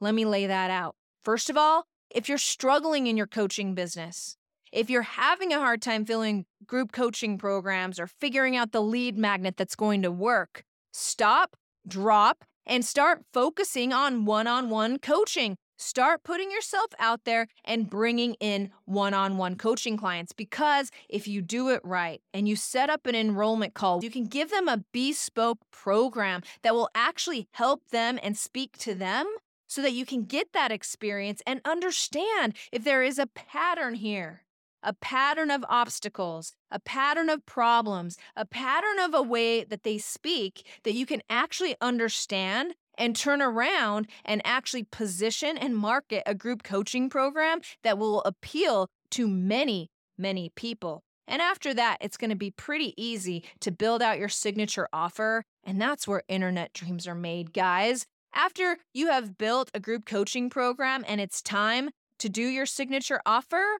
Let 0.00 0.14
me 0.14 0.24
lay 0.24 0.46
that 0.46 0.70
out. 0.70 0.94
First 1.24 1.48
of 1.50 1.56
all, 1.56 1.86
if 2.10 2.28
you're 2.28 2.38
struggling 2.38 3.06
in 3.06 3.16
your 3.16 3.26
coaching 3.26 3.74
business, 3.74 4.36
if 4.76 4.90
you're 4.90 5.00
having 5.00 5.54
a 5.54 5.58
hard 5.58 5.80
time 5.80 6.04
filling 6.04 6.44
group 6.66 6.92
coaching 6.92 7.38
programs 7.38 7.98
or 7.98 8.06
figuring 8.06 8.54
out 8.54 8.72
the 8.72 8.82
lead 8.82 9.16
magnet 9.16 9.56
that's 9.56 9.74
going 9.74 10.02
to 10.02 10.10
work, 10.10 10.64
stop, 10.92 11.56
drop, 11.88 12.44
and 12.66 12.84
start 12.84 13.22
focusing 13.32 13.94
on 13.94 14.26
one 14.26 14.46
on 14.46 14.68
one 14.68 14.98
coaching. 14.98 15.56
Start 15.78 16.22
putting 16.24 16.50
yourself 16.50 16.90
out 16.98 17.24
there 17.24 17.46
and 17.64 17.88
bringing 17.88 18.34
in 18.34 18.70
one 18.84 19.14
on 19.14 19.38
one 19.38 19.56
coaching 19.56 19.96
clients 19.96 20.34
because 20.34 20.90
if 21.08 21.26
you 21.26 21.40
do 21.40 21.70
it 21.70 21.80
right 21.82 22.20
and 22.34 22.46
you 22.46 22.54
set 22.54 22.90
up 22.90 23.06
an 23.06 23.14
enrollment 23.14 23.72
call, 23.72 24.04
you 24.04 24.10
can 24.10 24.26
give 24.26 24.50
them 24.50 24.68
a 24.68 24.84
bespoke 24.92 25.58
program 25.70 26.42
that 26.62 26.74
will 26.74 26.90
actually 26.94 27.48
help 27.52 27.88
them 27.88 28.18
and 28.22 28.36
speak 28.36 28.76
to 28.78 28.94
them 28.94 29.26
so 29.66 29.80
that 29.80 29.92
you 29.92 30.04
can 30.04 30.24
get 30.24 30.52
that 30.52 30.70
experience 30.70 31.40
and 31.46 31.62
understand 31.64 32.54
if 32.72 32.84
there 32.84 33.02
is 33.02 33.18
a 33.18 33.26
pattern 33.26 33.94
here 33.94 34.42
a 34.86 34.94
pattern 34.94 35.50
of 35.50 35.64
obstacles, 35.68 36.54
a 36.70 36.78
pattern 36.78 37.28
of 37.28 37.44
problems, 37.44 38.16
a 38.36 38.46
pattern 38.46 39.00
of 39.00 39.12
a 39.12 39.20
way 39.20 39.64
that 39.64 39.82
they 39.82 39.98
speak 39.98 40.64
that 40.84 40.94
you 40.94 41.04
can 41.04 41.20
actually 41.28 41.74
understand 41.80 42.74
and 42.96 43.16
turn 43.16 43.42
around 43.42 44.06
and 44.24 44.40
actually 44.44 44.84
position 44.84 45.58
and 45.58 45.76
market 45.76 46.22
a 46.24 46.34
group 46.34 46.62
coaching 46.62 47.10
program 47.10 47.60
that 47.82 47.98
will 47.98 48.22
appeal 48.22 48.88
to 49.10 49.28
many, 49.28 49.90
many 50.16 50.50
people. 50.54 51.02
And 51.28 51.42
after 51.42 51.74
that, 51.74 51.98
it's 52.00 52.16
going 52.16 52.30
to 52.30 52.36
be 52.36 52.52
pretty 52.52 52.94
easy 52.96 53.44
to 53.60 53.72
build 53.72 54.00
out 54.00 54.18
your 54.18 54.28
signature 54.28 54.88
offer. 54.92 55.42
And 55.64 55.80
that's 55.80 56.06
where 56.06 56.22
internet 56.28 56.72
dreams 56.72 57.08
are 57.08 57.16
made, 57.16 57.52
guys. 57.52 58.06
After 58.32 58.78
you 58.94 59.08
have 59.08 59.36
built 59.36 59.70
a 59.74 59.80
group 59.80 60.06
coaching 60.06 60.48
program 60.48 61.04
and 61.08 61.20
it's 61.20 61.42
time 61.42 61.90
to 62.20 62.28
do 62.28 62.42
your 62.42 62.66
signature 62.66 63.20
offer, 63.26 63.78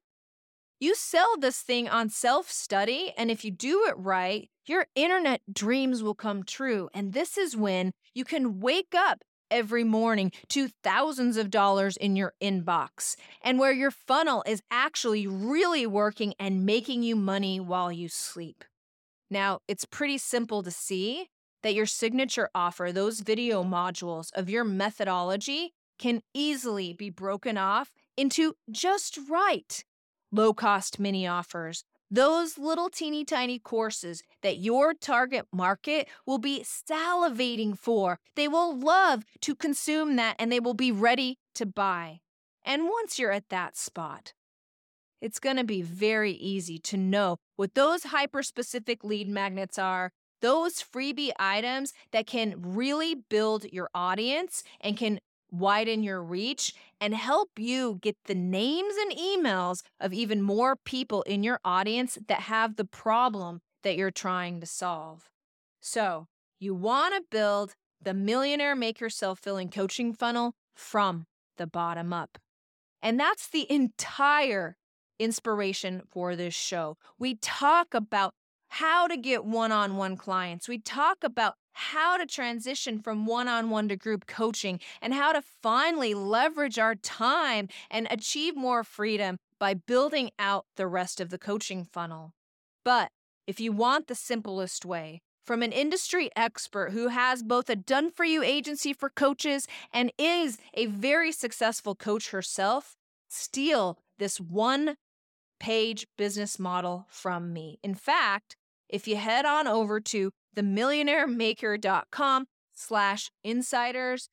you 0.78 0.94
sell 0.94 1.36
this 1.38 1.60
thing 1.60 1.88
on 1.88 2.10
self 2.10 2.50
study, 2.50 3.12
and 3.16 3.30
if 3.30 3.44
you 3.44 3.50
do 3.50 3.86
it 3.88 3.94
right, 3.96 4.48
your 4.66 4.86
internet 4.94 5.40
dreams 5.52 6.02
will 6.02 6.14
come 6.14 6.42
true. 6.42 6.88
And 6.92 7.12
this 7.12 7.38
is 7.38 7.56
when 7.56 7.92
you 8.14 8.24
can 8.24 8.60
wake 8.60 8.94
up 8.94 9.22
every 9.50 9.84
morning 9.84 10.32
to 10.48 10.68
thousands 10.82 11.36
of 11.36 11.50
dollars 11.50 11.96
in 11.96 12.16
your 12.16 12.34
inbox, 12.42 13.16
and 13.42 13.58
where 13.58 13.72
your 13.72 13.90
funnel 13.90 14.42
is 14.46 14.62
actually 14.70 15.26
really 15.26 15.86
working 15.86 16.34
and 16.38 16.66
making 16.66 17.02
you 17.02 17.16
money 17.16 17.58
while 17.60 17.92
you 17.92 18.08
sleep. 18.08 18.64
Now, 19.30 19.60
it's 19.66 19.84
pretty 19.84 20.18
simple 20.18 20.62
to 20.62 20.70
see 20.70 21.28
that 21.62 21.74
your 21.74 21.86
signature 21.86 22.50
offer, 22.54 22.92
those 22.92 23.20
video 23.20 23.64
modules 23.64 24.30
of 24.34 24.50
your 24.50 24.62
methodology, 24.62 25.72
can 25.98 26.20
easily 26.34 26.92
be 26.92 27.08
broken 27.08 27.56
off 27.56 27.90
into 28.16 28.54
just 28.70 29.18
right 29.28 29.84
low 30.32 30.52
cost 30.52 30.98
mini 30.98 31.26
offers. 31.26 31.84
Those 32.10 32.56
little 32.56 32.88
teeny 32.88 33.24
tiny 33.24 33.58
courses 33.58 34.22
that 34.42 34.58
your 34.58 34.94
target 34.94 35.46
market 35.52 36.08
will 36.24 36.38
be 36.38 36.64
salivating 36.64 37.76
for. 37.76 38.20
They 38.36 38.46
will 38.46 38.78
love 38.78 39.24
to 39.40 39.54
consume 39.56 40.14
that 40.16 40.36
and 40.38 40.52
they 40.52 40.60
will 40.60 40.74
be 40.74 40.92
ready 40.92 41.38
to 41.56 41.66
buy. 41.66 42.20
And 42.64 42.84
once 42.84 43.18
you're 43.18 43.32
at 43.32 43.48
that 43.48 43.76
spot, 43.76 44.34
it's 45.20 45.40
going 45.40 45.56
to 45.56 45.64
be 45.64 45.82
very 45.82 46.32
easy 46.32 46.78
to 46.80 46.96
know 46.96 47.38
what 47.56 47.74
those 47.74 48.04
hyper 48.04 48.42
specific 48.42 49.02
lead 49.02 49.28
magnets 49.28 49.78
are, 49.78 50.12
those 50.42 50.74
freebie 50.74 51.32
items 51.38 51.92
that 52.12 52.26
can 52.26 52.54
really 52.58 53.14
build 53.14 53.64
your 53.72 53.88
audience 53.94 54.62
and 54.80 54.96
can 54.96 55.18
widen 55.58 56.02
your 56.02 56.22
reach 56.22 56.74
and 57.00 57.14
help 57.14 57.50
you 57.58 57.98
get 58.00 58.16
the 58.24 58.34
names 58.34 58.94
and 59.00 59.12
emails 59.12 59.82
of 60.00 60.12
even 60.12 60.42
more 60.42 60.76
people 60.76 61.22
in 61.22 61.42
your 61.42 61.60
audience 61.64 62.18
that 62.28 62.40
have 62.40 62.76
the 62.76 62.84
problem 62.84 63.60
that 63.82 63.96
you're 63.96 64.10
trying 64.10 64.60
to 64.60 64.66
solve. 64.66 65.28
So, 65.80 66.26
you 66.58 66.74
want 66.74 67.14
to 67.14 67.22
build 67.30 67.74
the 68.00 68.14
millionaire 68.14 68.76
maker 68.76 69.10
self 69.10 69.38
filling 69.38 69.70
coaching 69.70 70.12
funnel 70.12 70.54
from 70.74 71.26
the 71.56 71.66
bottom 71.66 72.12
up. 72.12 72.38
And 73.02 73.20
that's 73.20 73.48
the 73.48 73.70
entire 73.70 74.76
inspiration 75.18 76.02
for 76.10 76.36
this 76.36 76.54
show. 76.54 76.96
We 77.18 77.36
talk 77.36 77.94
about 77.94 78.34
how 78.68 79.06
to 79.06 79.16
get 79.16 79.44
one 79.44 79.72
on 79.72 79.96
one 79.96 80.16
clients, 80.16 80.68
we 80.68 80.78
talk 80.78 81.18
about 81.22 81.54
how 81.76 82.16
to 82.16 82.24
transition 82.24 82.98
from 82.98 83.26
one 83.26 83.48
on 83.48 83.68
one 83.68 83.88
to 83.88 83.96
group 83.96 84.26
coaching 84.26 84.80
and 85.02 85.12
how 85.12 85.32
to 85.32 85.42
finally 85.62 86.14
leverage 86.14 86.78
our 86.78 86.94
time 86.94 87.68
and 87.90 88.08
achieve 88.10 88.56
more 88.56 88.82
freedom 88.82 89.36
by 89.60 89.74
building 89.74 90.30
out 90.38 90.64
the 90.76 90.86
rest 90.86 91.20
of 91.20 91.28
the 91.28 91.38
coaching 91.38 91.84
funnel. 91.84 92.32
But 92.82 93.10
if 93.46 93.60
you 93.60 93.72
want 93.72 94.06
the 94.06 94.14
simplest 94.14 94.86
way, 94.86 95.20
from 95.44 95.62
an 95.62 95.70
industry 95.70 96.30
expert 96.34 96.92
who 96.92 97.08
has 97.08 97.42
both 97.42 97.68
a 97.68 97.76
done 97.76 98.10
for 98.10 98.24
you 98.24 98.42
agency 98.42 98.92
for 98.92 99.10
coaches 99.10 99.68
and 99.92 100.10
is 100.18 100.58
a 100.74 100.86
very 100.86 101.30
successful 101.30 101.94
coach 101.94 102.30
herself, 102.30 102.96
steal 103.28 103.98
this 104.18 104.40
one 104.40 104.96
page 105.60 106.06
business 106.16 106.58
model 106.58 107.06
from 107.10 107.52
me. 107.52 107.78
In 107.82 107.94
fact, 107.94 108.56
if 108.88 109.06
you 109.06 109.16
head 109.16 109.44
on 109.44 109.66
over 109.66 110.00
to 110.00 110.32
themillionairemaker.com 110.56 112.46
slash 112.74 113.30
insiders, 113.44 114.28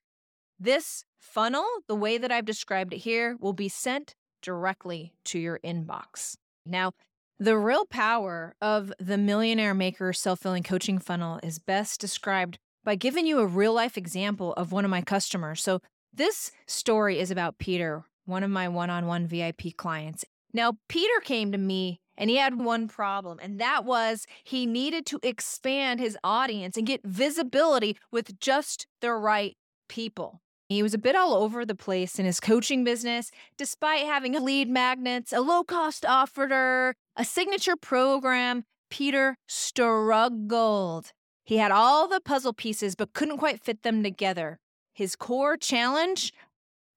this 0.60 1.04
funnel, 1.20 1.66
the 1.88 1.96
way 1.96 2.18
that 2.18 2.32
I've 2.32 2.46
described 2.46 2.94
it 2.94 3.00
here, 3.00 3.36
will 3.40 3.54
be 3.54 3.70
sent 3.70 4.16
directly 4.42 5.14
to 5.26 5.40
your 5.40 5.60
inbox. 5.64 6.36
Now, 6.66 6.92
the 7.40 7.58
real 7.58 7.86
power 7.86 8.56
of 8.62 8.94
the 9.00 9.18
Millionaire 9.18 9.74
Maker 9.74 10.14
self 10.14 10.40
filling 10.40 10.64
coaching 10.64 11.00
funnel 11.00 11.40
is 11.44 11.60
best 11.60 12.00
described 12.00 12.58
by 12.84 12.96
giving 12.96 13.26
you 13.26 13.40
a 13.40 13.46
real 13.46 13.74
life 13.74 13.98
example 13.98 14.54
of 14.54 14.72
one 14.72 14.86
of 14.86 14.92
my 14.92 15.02
customers. 15.02 15.62
So, 15.62 15.80
this 16.14 16.52
story 16.68 17.20
is 17.20 17.32
about 17.32 17.58
Peter, 17.58 18.04
one 18.26 18.44
of 18.44 18.52
my 18.52 18.68
one 18.68 18.92
on 18.92 19.08
one 19.08 19.26
VIP 19.26 19.76
clients. 19.76 20.24
Now, 20.54 20.74
Peter 20.88 21.20
came 21.24 21.52
to 21.52 21.58
me 21.58 22.00
and 22.18 22.30
he 22.30 22.38
had 22.38 22.60
one 22.60 22.88
problem, 22.88 23.40
and 23.42 23.60
that 23.60 23.86
was 23.86 24.26
he 24.44 24.66
needed 24.66 25.06
to 25.08 25.20
expand 25.24 26.00
his 26.00 26.18
audience 26.24 26.78
and 26.78 26.88
get 26.88 27.02
visibility 27.04 27.98
with 28.12 28.40
just 28.40 28.88
the 29.02 29.12
right 29.14 29.56
people. 29.90 30.42
He 30.70 30.82
was 30.82 30.94
a 30.94 30.98
bit 30.98 31.16
all 31.16 31.34
over 31.36 31.66
the 31.66 31.76
place 31.76 32.18
in 32.18 32.26
his 32.26 32.40
coaching 32.40 32.84
business, 32.84 33.32
despite 33.58 34.06
having 34.06 34.34
lead 34.44 34.70
magnets, 34.70 35.34
a 35.34 35.42
low 35.42 35.64
cost 35.64 36.06
offerer, 36.06 36.96
a 37.16 37.26
signature 37.26 37.76
program. 37.76 38.64
Peter 38.90 39.36
struggled. 39.48 41.12
He 41.46 41.58
had 41.58 41.72
all 41.72 42.08
the 42.08 42.22
puzzle 42.22 42.54
pieces, 42.54 42.96
but 42.96 43.14
couldn't 43.14 43.38
quite 43.38 43.60
fit 43.60 43.84
them 43.84 44.04
together. 44.04 44.60
His 44.94 45.16
core 45.16 45.58
challenge 45.58 46.32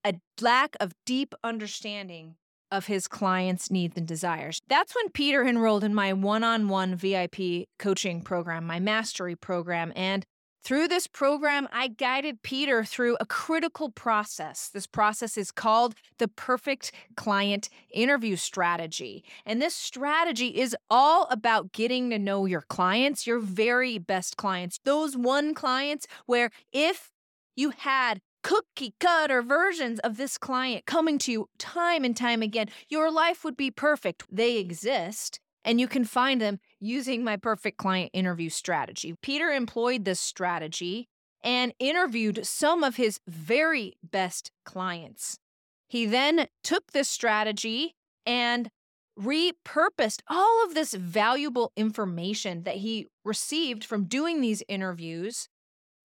a 0.07 0.15
lack 0.41 0.77
of 0.79 0.93
deep 1.05 1.35
understanding 1.43 2.37
of 2.71 2.87
his 2.87 3.09
clients' 3.09 3.71
needs 3.71 3.97
and 3.97 4.07
desires. 4.07 4.61
That's 4.69 4.95
when 4.95 5.11
Peter 5.11 5.45
enrolled 5.45 5.85
in 5.85 5.95
my 5.95 6.13
one 6.13 6.45
on 6.45 6.69
one 6.69 6.95
VIP 6.95 7.69
coaching 7.79 8.23
program, 8.23 8.67
my 8.67 8.81
mastery 8.81 9.37
program. 9.37 9.93
And 9.95 10.25
through 10.67 10.89
this 10.89 11.07
program, 11.07 11.69
I 11.71 11.87
guided 11.87 12.43
Peter 12.43 12.83
through 12.83 13.17
a 13.21 13.25
critical 13.25 13.89
process. 13.91 14.69
This 14.69 14.89
process 14.89 15.39
is 15.39 15.53
called 15.53 15.95
the 16.19 16.27
perfect 16.27 16.91
client 17.17 17.69
interview 17.93 18.35
strategy. 18.35 19.23
And 19.45 19.63
this 19.63 19.77
strategy 19.77 20.49
is 20.59 20.75
all 20.91 21.29
about 21.31 21.71
getting 21.71 22.11
to 22.11 22.19
know 22.19 22.47
your 22.47 22.63
clients, 22.63 23.29
your 23.29 23.39
very 23.39 23.99
best 23.99 24.37
clients, 24.37 24.81
those 24.83 25.17
one 25.17 25.55
clients 25.55 26.09
where 26.27 26.51
if 26.73 27.13
you 27.55 27.71
had 27.71 28.21
cookie 28.47 28.95
cutter 29.01 29.43
versions 29.43 29.99
of 30.01 30.17
this 30.19 30.39
client 30.39 30.87
coming 30.87 31.19
to 31.19 31.33
you 31.33 31.49
time 31.59 32.05
and 32.05 32.17
time 32.17 32.43
again, 32.43 32.69
your 32.89 33.11
life 33.11 33.43
would 33.43 33.57
be 33.57 33.73
perfect. 33.73 34.23
They 34.31 34.59
exist. 34.59 35.41
And 35.65 35.81
you 35.81 35.89
can 35.89 36.05
find 36.05 36.41
them 36.41 36.61
using 36.79 37.25
my 37.25 37.39
perfect 37.39 37.77
client 37.77 38.11
interview 38.13 38.49
strategy. 38.49 39.17
Peter 39.21 39.51
employed 39.51 40.05
this 40.05 40.21
strategy 40.21 41.09
and 41.43 41.75
interviewed 41.81 42.47
some 42.47 42.85
of 42.85 42.95
his 42.95 43.19
very 43.27 43.95
best 44.01 44.53
clients. 44.65 45.41
He 45.89 46.07
then 46.07 46.47
took 46.63 46.93
this 46.93 47.09
strategy 47.09 47.97
and 48.25 48.71
repurposed 49.19 50.23
all 50.29 50.65
of 50.65 50.75
this 50.75 50.95
valuable 50.95 51.73
information 51.77 52.63
that 52.63 52.77
he 52.77 53.09
received 53.25 53.85
from 53.85 54.05
doing 54.05 54.41
these 54.41 54.63
interviews. 54.69 55.49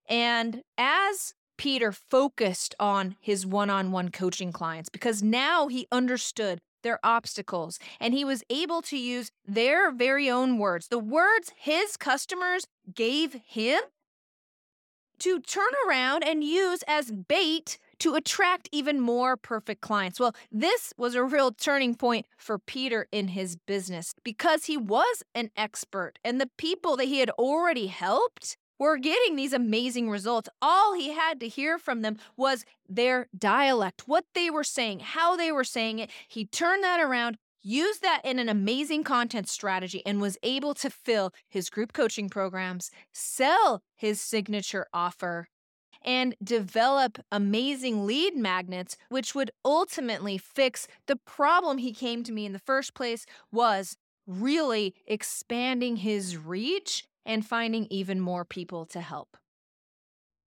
And 0.08 0.62
as 0.76 1.34
Peter 1.62 1.92
focused 1.92 2.74
on 2.80 3.14
his 3.20 3.46
one 3.46 3.70
on 3.70 3.92
one 3.92 4.08
coaching 4.08 4.50
clients 4.50 4.88
because 4.88 5.22
now 5.22 5.68
he 5.68 5.86
understood 5.92 6.60
their 6.82 6.98
obstacles 7.04 7.78
and 8.00 8.12
he 8.12 8.24
was 8.24 8.42
able 8.50 8.82
to 8.82 8.98
use 8.98 9.30
their 9.46 9.92
very 9.92 10.28
own 10.28 10.58
words, 10.58 10.88
the 10.88 10.98
words 10.98 11.52
his 11.56 11.96
customers 11.96 12.66
gave 12.92 13.34
him, 13.46 13.80
to 15.20 15.38
turn 15.38 15.70
around 15.86 16.24
and 16.24 16.42
use 16.42 16.82
as 16.88 17.12
bait 17.12 17.78
to 18.00 18.16
attract 18.16 18.68
even 18.72 18.98
more 19.00 19.36
perfect 19.36 19.82
clients. 19.82 20.18
Well, 20.18 20.34
this 20.50 20.92
was 20.96 21.14
a 21.14 21.22
real 21.22 21.52
turning 21.52 21.94
point 21.94 22.26
for 22.36 22.58
Peter 22.58 23.06
in 23.12 23.28
his 23.28 23.54
business 23.54 24.14
because 24.24 24.64
he 24.64 24.76
was 24.76 25.22
an 25.32 25.52
expert 25.56 26.18
and 26.24 26.40
the 26.40 26.50
people 26.58 26.96
that 26.96 27.04
he 27.04 27.20
had 27.20 27.30
already 27.30 27.86
helped 27.86 28.56
were 28.82 28.98
getting 28.98 29.36
these 29.36 29.52
amazing 29.52 30.10
results. 30.10 30.48
All 30.60 30.92
he 30.94 31.12
had 31.12 31.38
to 31.38 31.48
hear 31.48 31.78
from 31.78 32.02
them 32.02 32.18
was 32.36 32.64
their 32.88 33.28
dialect, 33.36 34.02
what 34.06 34.24
they 34.34 34.50
were 34.50 34.64
saying, 34.64 35.00
how 35.00 35.36
they 35.36 35.52
were 35.52 35.62
saying 35.62 36.00
it. 36.00 36.10
He 36.26 36.46
turned 36.46 36.82
that 36.82 37.00
around, 37.00 37.38
used 37.62 38.02
that 38.02 38.22
in 38.24 38.40
an 38.40 38.48
amazing 38.48 39.04
content 39.04 39.48
strategy, 39.48 40.02
and 40.04 40.20
was 40.20 40.36
able 40.42 40.74
to 40.74 40.90
fill 40.90 41.32
his 41.48 41.70
group 41.70 41.92
coaching 41.92 42.28
programs, 42.28 42.90
sell 43.12 43.84
his 43.94 44.20
signature 44.20 44.88
offer, 44.92 45.46
and 46.04 46.34
develop 46.42 47.20
amazing 47.30 48.04
lead 48.04 48.34
magnets 48.34 48.96
which 49.08 49.32
would 49.32 49.52
ultimately 49.64 50.36
fix 50.36 50.88
the 51.06 51.14
problem 51.14 51.78
he 51.78 51.92
came 51.92 52.24
to 52.24 52.32
me 52.32 52.44
in 52.44 52.52
the 52.52 52.58
first 52.58 52.94
place 52.94 53.24
was 53.52 53.96
really 54.26 54.92
expanding 55.06 55.96
his 55.96 56.36
reach 56.36 57.04
and 57.24 57.46
finding 57.46 57.86
even 57.90 58.20
more 58.20 58.44
people 58.44 58.86
to 58.86 59.00
help. 59.00 59.36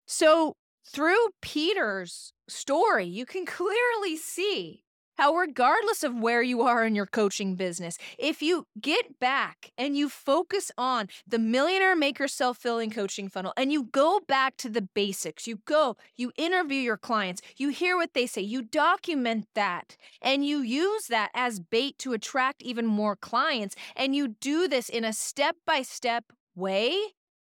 So, 0.06 0.54
through 0.84 1.28
Peter's 1.40 2.32
story, 2.48 3.06
you 3.06 3.24
can 3.24 3.46
clearly 3.46 4.16
see 4.16 4.82
how, 5.18 5.34
regardless 5.34 6.02
of 6.02 6.14
where 6.14 6.42
you 6.42 6.62
are 6.62 6.84
in 6.84 6.94
your 6.94 7.06
coaching 7.06 7.54
business, 7.54 7.98
if 8.18 8.42
you 8.42 8.66
get 8.80 9.20
back 9.20 9.70
and 9.76 9.96
you 9.96 10.08
focus 10.08 10.72
on 10.78 11.08
the 11.26 11.38
millionaire 11.38 11.94
maker 11.94 12.26
self 12.26 12.56
filling 12.56 12.90
coaching 12.90 13.28
funnel 13.28 13.52
and 13.56 13.72
you 13.72 13.84
go 13.84 14.20
back 14.26 14.56
to 14.56 14.68
the 14.68 14.82
basics, 14.82 15.46
you 15.46 15.60
go, 15.66 15.96
you 16.16 16.32
interview 16.36 16.78
your 16.78 16.96
clients, 16.96 17.42
you 17.56 17.68
hear 17.68 17.96
what 17.96 18.14
they 18.14 18.26
say, 18.26 18.40
you 18.40 18.62
document 18.62 19.46
that, 19.54 19.96
and 20.20 20.46
you 20.46 20.60
use 20.60 21.06
that 21.08 21.30
as 21.34 21.60
bait 21.60 21.98
to 21.98 22.14
attract 22.14 22.62
even 22.62 22.86
more 22.86 23.14
clients, 23.14 23.76
and 23.94 24.16
you 24.16 24.28
do 24.28 24.66
this 24.66 24.88
in 24.88 25.04
a 25.04 25.12
step 25.12 25.56
by 25.66 25.82
step 25.82 26.32
way, 26.54 26.96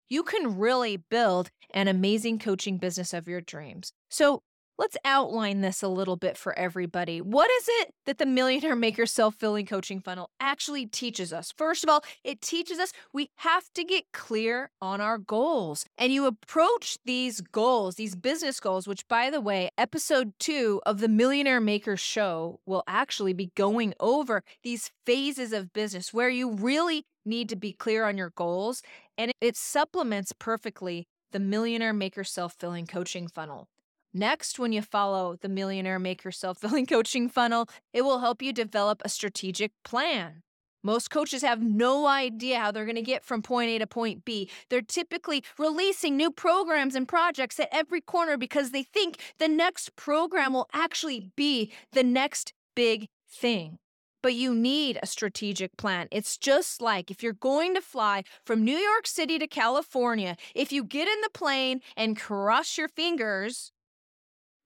you 0.08 0.22
can 0.22 0.58
really 0.58 0.96
build 0.96 1.50
an 1.74 1.88
amazing 1.88 2.38
coaching 2.38 2.78
business 2.78 3.12
of 3.12 3.28
your 3.28 3.40
dreams. 3.40 3.92
So, 4.08 4.42
Let's 4.78 4.96
outline 5.04 5.60
this 5.60 5.82
a 5.82 5.88
little 5.88 6.14
bit 6.14 6.36
for 6.36 6.56
everybody. 6.56 7.20
What 7.20 7.50
is 7.50 7.64
it 7.80 7.94
that 8.06 8.18
the 8.18 8.26
Millionaire 8.26 8.76
Maker 8.76 9.06
Self 9.06 9.34
Filling 9.34 9.66
Coaching 9.66 10.00
Funnel 10.00 10.30
actually 10.38 10.86
teaches 10.86 11.32
us? 11.32 11.52
First 11.56 11.82
of 11.82 11.90
all, 11.90 12.04
it 12.22 12.40
teaches 12.40 12.78
us 12.78 12.92
we 13.12 13.30
have 13.38 13.64
to 13.74 13.82
get 13.82 14.04
clear 14.12 14.70
on 14.80 15.00
our 15.00 15.18
goals. 15.18 15.84
And 15.98 16.12
you 16.12 16.26
approach 16.26 16.96
these 17.04 17.40
goals, 17.40 17.96
these 17.96 18.14
business 18.14 18.60
goals, 18.60 18.86
which, 18.86 19.08
by 19.08 19.30
the 19.30 19.40
way, 19.40 19.70
episode 19.76 20.32
two 20.38 20.80
of 20.86 21.00
the 21.00 21.08
Millionaire 21.08 21.60
Maker 21.60 21.96
Show 21.96 22.60
will 22.64 22.84
actually 22.86 23.32
be 23.32 23.50
going 23.56 23.94
over 23.98 24.44
these 24.62 24.92
phases 25.04 25.52
of 25.52 25.72
business 25.72 26.14
where 26.14 26.30
you 26.30 26.52
really 26.52 27.04
need 27.28 27.48
to 27.50 27.56
be 27.56 27.72
clear 27.72 28.04
on 28.06 28.18
your 28.18 28.30
goals. 28.30 28.82
And 29.16 29.30
it 29.40 29.56
supplements 29.56 30.32
perfectly 30.38 31.06
the 31.32 31.38
Millionaire 31.38 31.92
Maker 31.92 32.24
Self 32.24 32.54
Filling 32.58 32.86
Coaching 32.86 33.28
Funnel. 33.28 33.68
Next, 34.14 34.58
when 34.58 34.72
you 34.72 34.82
follow 34.82 35.36
the 35.40 35.48
Millionaire 35.48 35.98
Maker 35.98 36.32
Self 36.32 36.58
Filling 36.58 36.86
Coaching 36.94 37.28
Funnel, 37.28 37.68
it 37.92 38.02
will 38.02 38.20
help 38.20 38.42
you 38.42 38.52
develop 38.52 39.02
a 39.04 39.08
strategic 39.08 39.72
plan. 39.84 40.42
Most 40.82 41.10
coaches 41.10 41.42
have 41.42 41.60
no 41.60 42.06
idea 42.06 42.58
how 42.58 42.70
they're 42.70 42.84
going 42.84 42.94
to 42.94 43.02
get 43.02 43.24
from 43.24 43.42
point 43.42 43.68
A 43.70 43.78
to 43.78 43.86
point 43.86 44.24
B. 44.24 44.48
They're 44.70 44.80
typically 44.80 45.42
releasing 45.58 46.16
new 46.16 46.30
programs 46.30 46.94
and 46.94 47.06
projects 47.06 47.58
at 47.58 47.68
every 47.72 48.00
corner 48.00 48.36
because 48.36 48.70
they 48.70 48.84
think 48.84 49.18
the 49.38 49.48
next 49.48 49.96
program 49.96 50.52
will 50.52 50.68
actually 50.72 51.30
be 51.36 51.72
the 51.92 52.04
next 52.04 52.52
big 52.76 53.08
thing. 53.28 53.78
But 54.22 54.34
you 54.34 54.54
need 54.54 54.98
a 55.02 55.06
strategic 55.06 55.76
plan. 55.76 56.08
It's 56.10 56.36
just 56.36 56.82
like 56.82 57.10
if 57.10 57.22
you're 57.22 57.32
going 57.32 57.74
to 57.74 57.80
fly 57.80 58.24
from 58.44 58.64
New 58.64 58.76
York 58.76 59.06
City 59.06 59.38
to 59.38 59.46
California, 59.46 60.36
if 60.54 60.72
you 60.72 60.82
get 60.82 61.08
in 61.08 61.20
the 61.22 61.30
plane 61.30 61.80
and 61.96 62.18
cross 62.18 62.76
your 62.76 62.88
fingers, 62.88 63.72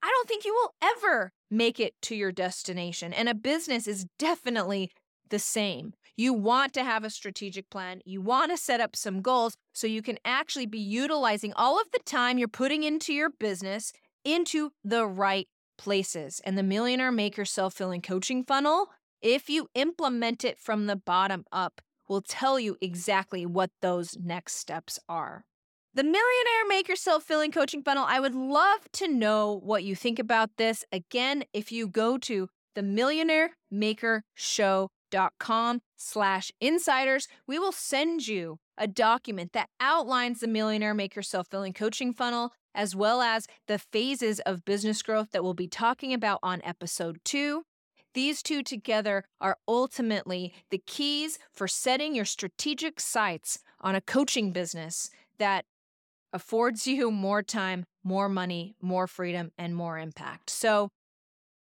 I 0.03 0.09
don't 0.09 0.29
think 0.29 0.45
you 0.45 0.55
will 0.55 0.75
ever 0.83 1.33
make 1.51 1.79
it 1.79 1.95
to 2.03 2.15
your 2.15 2.33
destination. 2.33 3.13
And 3.13 3.29
a 3.29 3.35
business 3.35 3.87
is 3.87 4.07
definitely 4.19 4.91
the 5.29 5.39
same. 5.39 5.93
You 6.17 6.33
want 6.35 6.73
to 6.75 6.85
have 6.85 7.05
a 7.05 7.11
strategic 7.11 7.71
plan. 7.71 8.01
You 8.05 8.21
want 8.21 8.51
to 8.51 8.57
set 8.57 8.81
up 8.81 8.95
some 8.97 9.23
goals 9.23 9.57
so 9.73 9.87
you 9.87 10.03
can 10.03 10.19
actually 10.25 10.67
be 10.67 10.79
utilizing 10.79 11.53
all 11.57 11.81
of 11.81 11.91
the 11.93 12.01
time 12.01 12.39
you're 12.39 12.49
putting 12.49 12.83
into 12.83 13.13
your 13.13 13.31
business 13.31 13.93
into 14.25 14.73
the 14.85 15.07
right 15.07 15.49
places. 15.79 16.41
And 16.45 16.59
the 16.59 16.63
Millionaire 16.63 17.13
Maker 17.13 17.45
Self 17.45 17.75
Filling 17.75 18.03
Coaching 18.03 18.45
Funnel, 18.45 18.89
if 19.23 19.49
you 19.49 19.69
implement 19.75 20.45
it 20.45 20.59
from 20.59 20.87
the 20.87 20.97
bottom 20.97 21.45
up, 21.53 21.81
will 22.09 22.21
tell 22.21 22.61
you 22.61 22.77
exactly 22.81 23.47
what 23.47 23.71
those 23.81 24.19
next 24.23 24.57
steps 24.57 24.99
are. 25.09 25.45
The 25.95 26.03
Millionaire 26.03 26.67
Maker 26.69 26.97
Self 26.97 27.23
Filling 27.23 27.53
Coaching 27.53 27.83
Funnel, 27.83 28.07
I 28.09 28.19
would 28.19 28.35
love 28.35 28.91
to 28.93 29.07
know 29.09 29.61
what 29.63 29.85
you 29.85 29.95
think 29.95 30.19
about 30.19 30.57
this. 30.57 30.87
Again, 30.91 31.45
if 31.53 31.71
you 31.71 31.87
go 31.87 32.17
to 32.19 32.49
the 32.75 32.83
millionairemakershow.com 32.83 35.81
slash 35.97 36.51
insiders, 36.61 37.29
we 37.47 37.59
will 37.59 37.73
send 37.73 38.27
you 38.27 38.59
a 38.79 38.89
document 38.89 39.53
that 39.53 39.69
outlines 39.81 40.41
the 40.41 40.49
Millionaire 40.49 40.95
Maker 40.95 41.21
Self 41.23 41.49
Filling 41.49 41.75
Coaching 41.75 42.15
Funnel, 42.15 42.53
as 42.75 42.97
well 42.97 43.21
as 43.21 43.47
the 43.69 43.79
phases 43.79 44.41
of 44.41 44.65
business 44.65 45.03
growth 45.03 45.33
that 45.33 45.45
we'll 45.45 45.53
be 45.53 45.69
talking 45.69 46.15
about 46.15 46.39
on 46.43 46.63
episode 46.65 47.19
two. 47.25 47.65
These 48.15 48.43
two 48.43 48.63
together 48.63 49.25
are 49.41 49.57
ultimately 49.67 50.53
the 50.71 50.83
keys 50.87 51.39
for 51.51 51.67
setting 51.67 52.15
your 52.15 52.25
strategic 52.25 53.01
sights 53.01 53.59
on 53.81 53.95
a 53.95 54.01
coaching 54.01 54.53
business 54.53 55.11
that 55.39 55.65
affords 56.33 56.87
you 56.87 57.11
more 57.11 57.43
time, 57.43 57.85
more 58.05 58.29
money, 58.29 58.75
more 58.81 59.07
freedom, 59.07 59.51
and 59.59 59.75
more 59.75 59.99
impact. 59.99 60.51
So, 60.51 60.91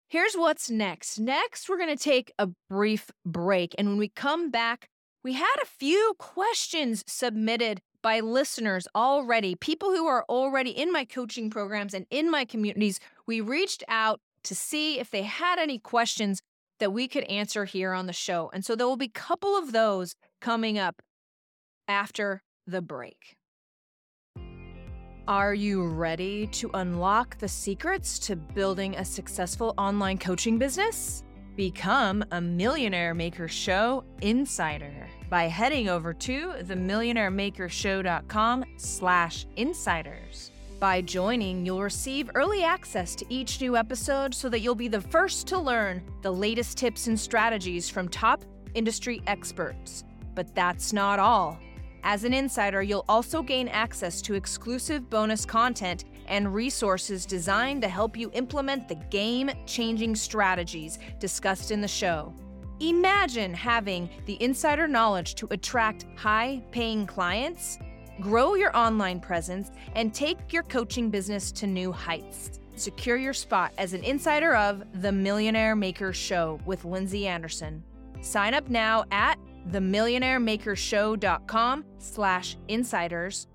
here's 0.09 0.35
what's 0.35 0.71
next. 0.71 1.19
Next, 1.19 1.69
we're 1.69 1.79
going 1.79 1.97
to 1.97 2.03
take 2.03 2.33
a 2.39 2.49
brief 2.69 3.11
break. 3.25 3.75
And 3.79 3.89
when 3.89 3.99
we 3.99 4.09
come 4.09 4.51
back, 4.51 4.89
we 5.23 5.35
had 5.35 5.57
a 5.63 5.67
few 5.67 6.15
questions 6.19 7.05
submitted 7.07 7.81
by 8.03 8.21
listeners 8.21 8.89
already, 8.95 9.55
people 9.55 9.91
who 9.91 10.07
are 10.07 10.25
already 10.29 10.71
in 10.71 10.93
my 10.93 11.05
coaching 11.05 11.49
programs 11.49 11.95
and 11.95 12.07
in 12.11 12.31
my 12.31 12.45
communities. 12.45 12.99
We 13.27 13.41
reached 13.41 13.85
out 13.89 14.21
to 14.45 14.55
see 14.55 14.99
if 14.99 15.11
they 15.11 15.23
had 15.23 15.59
any 15.59 15.79
questions 15.79 16.41
that 16.79 16.93
we 16.93 17.09
could 17.09 17.25
answer 17.25 17.65
here 17.65 17.93
on 17.93 18.07
the 18.07 18.13
show. 18.13 18.51
And 18.53 18.65
so 18.65 18.75
there 18.75 18.87
will 18.87 18.97
be 18.97 19.07
a 19.07 19.09
couple 19.09 19.57
of 19.57 19.73
those 19.73 20.15
coming 20.41 20.79
up 20.79 21.03
after 21.87 22.43
the 22.67 22.83
break. 22.83 23.37
Are 25.29 25.55
you 25.55 25.87
ready 25.87 26.49
to 26.49 26.69
unlock 26.75 27.39
the 27.39 27.47
secrets 27.47 28.19
to 28.21 28.35
building 28.35 28.97
a 28.97 29.05
successful 29.05 29.73
online 29.79 30.19
coaching 30.19 30.59
business? 30.59 31.23
Become 31.55 32.25
a 32.33 32.41
Millionaire 32.41 33.15
Maker 33.15 33.47
Show 33.47 34.03
insider 34.21 35.07
by 35.31 35.45
heading 35.45 35.89
over 35.89 36.13
to 36.15 36.55
themillionairemakershow.com 36.63 38.65
slash 38.77 39.47
insiders. 39.57 40.52
By 40.83 41.01
joining, 41.01 41.65
you'll 41.65 41.81
receive 41.81 42.29
early 42.35 42.65
access 42.65 43.15
to 43.15 43.25
each 43.29 43.61
new 43.61 43.77
episode 43.77 44.35
so 44.35 44.49
that 44.49 44.63
you'll 44.63 44.75
be 44.75 44.89
the 44.89 45.01
first 45.01 45.47
to 45.47 45.57
learn 45.57 46.03
the 46.23 46.33
latest 46.33 46.77
tips 46.77 47.07
and 47.07 47.21
strategies 47.21 47.89
from 47.89 48.09
top 48.09 48.45
industry 48.75 49.23
experts. 49.29 50.03
But 50.35 50.53
that's 50.57 50.93
not 50.93 51.21
all. 51.21 51.57
As 52.03 52.25
an 52.25 52.35
insider, 52.35 52.83
you'll 52.83 53.05
also 53.09 53.43
gain 53.45 53.69
access 53.69 54.21
to 54.23 54.35
exclusive 54.35 55.09
bonus 55.09 55.45
content 55.45 56.07
and 56.27 56.53
resources 56.53 57.27
designed 57.27 57.83
to 57.83 57.89
help 57.89 58.17
you 58.17 58.33
implement 58.35 58.89
the 58.89 58.97
game 58.97 59.53
changing 59.67 60.17
strategies 60.17 60.99
discussed 61.21 61.71
in 61.71 61.81
the 61.81 61.87
show. 61.87 62.35
Imagine 62.81 63.55
having 63.55 64.11
the 64.27 64.43
insider 64.43 64.89
knowledge 64.89 65.37
to 65.37 65.47
attract 65.53 66.07
high 66.17 66.61
paying 66.73 67.07
clients, 67.07 67.79
grow 68.23 68.55
your 68.55 68.75
online 68.77 69.21
presence, 69.21 69.71
and 69.95 70.15
take 70.15 70.53
your 70.53 70.63
coaching 70.65 71.09
business 71.11 71.53
to 71.53 71.67
new 71.67 71.93
heights. 71.93 72.61
Secure 72.77 73.17
your 73.17 73.35
spot 73.35 73.73
as 73.77 73.93
an 73.93 74.05
insider 74.05 74.55
of 74.55 74.85
The 75.03 75.13
Millionaire 75.13 75.77
Maker 75.77 76.13
Show 76.13 76.61
with 76.65 76.85
Lindsey 76.85 77.27
Anderson. 77.27 77.83
Sign 78.23 78.55
up 78.55 78.71
now 78.71 79.05
at 79.11 79.39
themillionairemakershow.com 79.71 81.85
slash 81.99 82.57
insiders. 82.69 83.49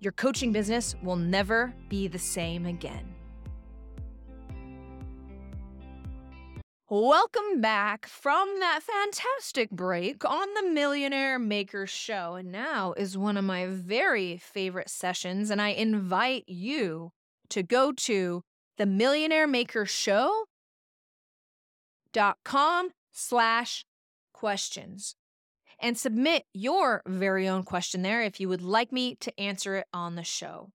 Your 0.00 0.12
coaching 0.12 0.52
business 0.52 0.94
will 1.02 1.16
never 1.16 1.74
be 1.88 2.08
the 2.08 2.18
same 2.18 2.66
again. 2.66 3.14
Welcome 6.94 7.62
back 7.62 8.04
from 8.04 8.60
that 8.60 8.82
fantastic 8.82 9.70
break 9.70 10.26
on 10.26 10.46
the 10.52 10.68
Millionaire 10.68 11.38
Maker 11.38 11.86
Show. 11.86 12.34
And 12.34 12.52
now 12.52 12.92
is 12.98 13.16
one 13.16 13.38
of 13.38 13.46
my 13.46 13.64
very 13.66 14.36
favorite 14.36 14.90
sessions, 14.90 15.48
and 15.48 15.62
I 15.62 15.68
invite 15.68 16.44
you 16.46 17.12
to 17.48 17.62
go 17.62 17.92
to 17.92 18.42
the 18.76 18.84
Millionaire 18.84 19.46
Maker 19.46 19.86
Show.com 19.86 20.44
slash 23.10 23.86
questions 24.34 25.16
and 25.80 25.96
submit 25.96 26.44
your 26.52 27.00
very 27.06 27.48
own 27.48 27.62
question 27.62 28.02
there 28.02 28.20
if 28.20 28.38
you 28.38 28.50
would 28.50 28.60
like 28.60 28.92
me 28.92 29.14
to 29.20 29.40
answer 29.40 29.76
it 29.76 29.86
on 29.94 30.16
the 30.16 30.24
show. 30.24 30.72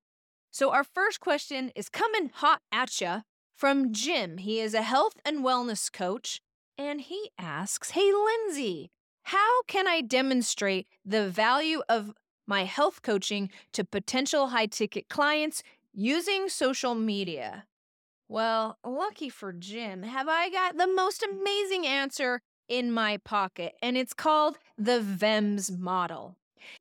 So, 0.50 0.72
our 0.72 0.84
first 0.84 1.20
question 1.20 1.72
is 1.76 1.90
coming 1.90 2.32
hot 2.34 2.62
at 2.72 3.00
you 3.02 3.22
from 3.58 3.92
Jim. 3.92 4.38
He 4.38 4.60
is 4.60 4.74
a 4.74 4.84
health 4.84 5.16
and 5.26 5.44
wellness 5.44 5.92
coach, 5.92 6.40
and 6.78 7.02
he 7.02 7.32
asks 7.38 7.92
Hey, 7.92 8.12
Lindsey, 8.14 8.92
how 9.24 9.64
can 9.64 9.88
I 9.88 10.02
demonstrate 10.02 10.88
the 11.04 11.28
value 11.28 11.82
of 11.90 12.14
my 12.46 12.64
health 12.64 13.02
coaching 13.02 13.50
to 13.74 13.84
potential 13.84 14.48
high 14.48 14.68
ticket 14.68 15.10
clients 15.10 15.64
using 15.94 16.48
social 16.48 16.96
media? 16.96 17.66
Well, 18.30 18.78
lucky 18.86 19.30
for 19.30 19.52
Jim, 19.52 20.04
have 20.04 20.28
I 20.30 20.50
got 20.50 20.78
the 20.78 20.88
most 20.88 21.24
amazing 21.24 21.88
answer 21.88 22.42
in 22.68 22.92
my 22.92 23.18
pocket, 23.18 23.74
and 23.82 23.98
it's 23.98 24.14
called 24.14 24.58
the 24.78 25.00
VEMS 25.00 25.78
model. 25.78 26.36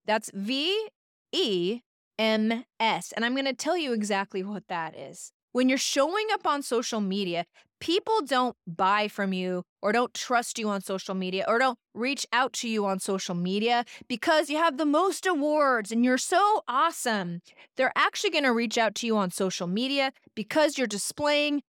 That's 0.04 0.30
V 0.34 0.88
E 1.32 1.80
M 2.18 2.64
S. 2.80 3.12
And 3.12 3.24
I'm 3.24 3.34
going 3.34 3.46
to 3.46 3.52
tell 3.52 3.76
you 3.76 3.92
exactly 3.92 4.42
what 4.42 4.68
that 4.68 4.96
is. 4.96 5.32
When 5.56 5.70
you're 5.70 5.78
showing 5.78 6.26
up 6.34 6.46
on 6.46 6.62
social 6.62 7.00
media, 7.00 7.46
people 7.80 8.20
don't 8.20 8.54
buy 8.66 9.08
from 9.08 9.32
you 9.32 9.62
or 9.80 9.90
don't 9.90 10.12
trust 10.12 10.58
you 10.58 10.68
on 10.68 10.82
social 10.82 11.14
media 11.14 11.46
or 11.48 11.58
don't 11.58 11.78
reach 11.94 12.26
out 12.30 12.52
to 12.60 12.68
you 12.68 12.84
on 12.84 13.00
social 13.00 13.34
media 13.34 13.86
because 14.06 14.50
you 14.50 14.58
have 14.58 14.76
the 14.76 14.84
most 14.84 15.24
awards 15.24 15.90
and 15.90 16.04
you're 16.04 16.18
so 16.18 16.60
awesome. 16.68 17.40
They're 17.78 17.96
actually 17.96 18.28
going 18.28 18.44
to 18.44 18.52
reach 18.52 18.76
out 18.76 18.94
to 18.96 19.06
you 19.06 19.16
on 19.16 19.30
social 19.30 19.66
media 19.66 20.12
because 20.34 20.76
you're 20.76 20.86
displaying 20.86 21.62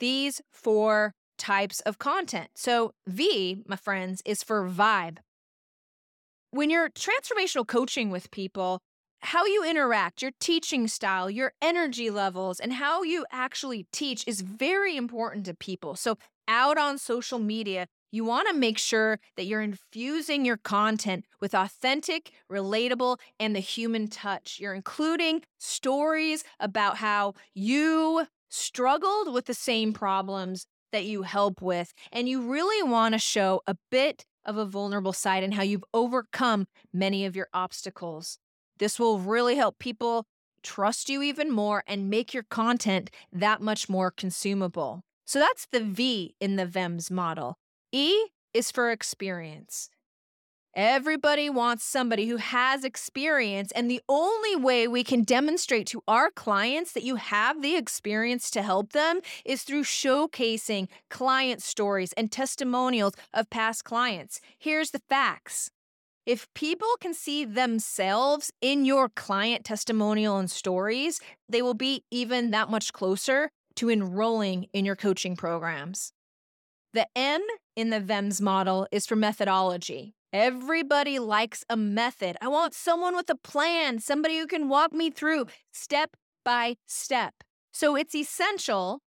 these 0.00 0.42
four 0.52 1.14
types 1.38 1.80
of 1.80 1.98
content. 1.98 2.50
So, 2.56 2.92
V, 3.06 3.62
my 3.66 3.76
friends, 3.76 4.20
is 4.26 4.42
for 4.42 4.68
vibe. 4.68 5.16
When 6.50 6.68
you're 6.68 6.90
transformational 6.90 7.66
coaching 7.66 8.10
with 8.10 8.30
people, 8.30 8.82
how 9.20 9.44
you 9.44 9.64
interact, 9.64 10.22
your 10.22 10.32
teaching 10.40 10.88
style, 10.88 11.30
your 11.30 11.52
energy 11.60 12.10
levels, 12.10 12.60
and 12.60 12.74
how 12.74 13.02
you 13.02 13.26
actually 13.30 13.86
teach 13.92 14.24
is 14.26 14.40
very 14.40 14.96
important 14.96 15.46
to 15.46 15.54
people. 15.54 15.94
So, 15.96 16.18
out 16.48 16.78
on 16.78 16.98
social 16.98 17.38
media, 17.38 17.86
you 18.10 18.24
want 18.24 18.48
to 18.48 18.54
make 18.54 18.78
sure 18.78 19.20
that 19.36 19.46
you're 19.46 19.62
infusing 19.62 20.44
your 20.44 20.56
content 20.56 21.24
with 21.40 21.54
authentic, 21.54 22.32
relatable, 22.50 23.18
and 23.38 23.54
the 23.54 23.60
human 23.60 24.08
touch. 24.08 24.58
You're 24.60 24.74
including 24.74 25.42
stories 25.58 26.42
about 26.58 26.96
how 26.96 27.34
you 27.54 28.26
struggled 28.48 29.32
with 29.32 29.46
the 29.46 29.54
same 29.54 29.92
problems 29.92 30.66
that 30.92 31.04
you 31.04 31.22
help 31.22 31.62
with. 31.62 31.92
And 32.10 32.28
you 32.28 32.50
really 32.50 32.82
want 32.82 33.14
to 33.14 33.18
show 33.18 33.62
a 33.66 33.76
bit 33.90 34.24
of 34.44 34.56
a 34.56 34.64
vulnerable 34.64 35.12
side 35.12 35.44
and 35.44 35.54
how 35.54 35.62
you've 35.62 35.84
overcome 35.94 36.66
many 36.92 37.24
of 37.26 37.36
your 37.36 37.48
obstacles. 37.54 38.38
This 38.80 38.98
will 38.98 39.20
really 39.20 39.54
help 39.54 39.78
people 39.78 40.26
trust 40.62 41.08
you 41.08 41.22
even 41.22 41.50
more 41.50 41.84
and 41.86 42.10
make 42.10 42.34
your 42.34 42.42
content 42.42 43.10
that 43.32 43.60
much 43.60 43.88
more 43.88 44.10
consumable. 44.10 45.02
So 45.26 45.38
that's 45.38 45.66
the 45.70 45.84
V 45.84 46.34
in 46.40 46.56
the 46.56 46.66
VEMS 46.66 47.10
model. 47.10 47.56
E 47.92 48.16
is 48.52 48.70
for 48.70 48.90
experience. 48.90 49.90
Everybody 50.74 51.50
wants 51.50 51.84
somebody 51.84 52.28
who 52.28 52.36
has 52.36 52.84
experience, 52.84 53.72
and 53.72 53.90
the 53.90 54.02
only 54.08 54.54
way 54.54 54.86
we 54.86 55.02
can 55.02 55.24
demonstrate 55.24 55.88
to 55.88 56.02
our 56.06 56.30
clients 56.30 56.92
that 56.92 57.02
you 57.02 57.16
have 57.16 57.60
the 57.60 57.76
experience 57.76 58.50
to 58.52 58.62
help 58.62 58.92
them 58.92 59.20
is 59.44 59.62
through 59.62 59.82
showcasing 59.82 60.86
client 61.08 61.60
stories 61.60 62.12
and 62.12 62.30
testimonials 62.30 63.14
of 63.34 63.50
past 63.50 63.84
clients. 63.84 64.40
Here's 64.58 64.92
the 64.92 65.02
facts. 65.08 65.70
If 66.30 66.46
people 66.54 66.94
can 67.00 67.12
see 67.12 67.44
themselves 67.44 68.52
in 68.60 68.84
your 68.84 69.08
client 69.08 69.64
testimonial 69.64 70.38
and 70.38 70.48
stories, 70.48 71.20
they 71.48 71.60
will 71.60 71.74
be 71.74 72.04
even 72.12 72.52
that 72.52 72.70
much 72.70 72.92
closer 72.92 73.50
to 73.74 73.90
enrolling 73.90 74.68
in 74.72 74.84
your 74.84 74.94
coaching 74.94 75.34
programs. 75.34 76.12
The 76.94 77.08
N 77.16 77.42
in 77.74 77.90
the 77.90 77.98
VEMS 77.98 78.40
model 78.40 78.86
is 78.92 79.08
for 79.08 79.16
methodology. 79.16 80.14
Everybody 80.32 81.18
likes 81.18 81.64
a 81.68 81.76
method. 81.76 82.36
I 82.40 82.46
want 82.46 82.74
someone 82.74 83.16
with 83.16 83.28
a 83.28 83.34
plan, 83.34 83.98
somebody 83.98 84.38
who 84.38 84.46
can 84.46 84.68
walk 84.68 84.92
me 84.92 85.10
through 85.10 85.46
step 85.72 86.16
by 86.44 86.76
step. 86.86 87.34
So 87.72 87.96
it's 87.96 88.14
essential 88.14 89.00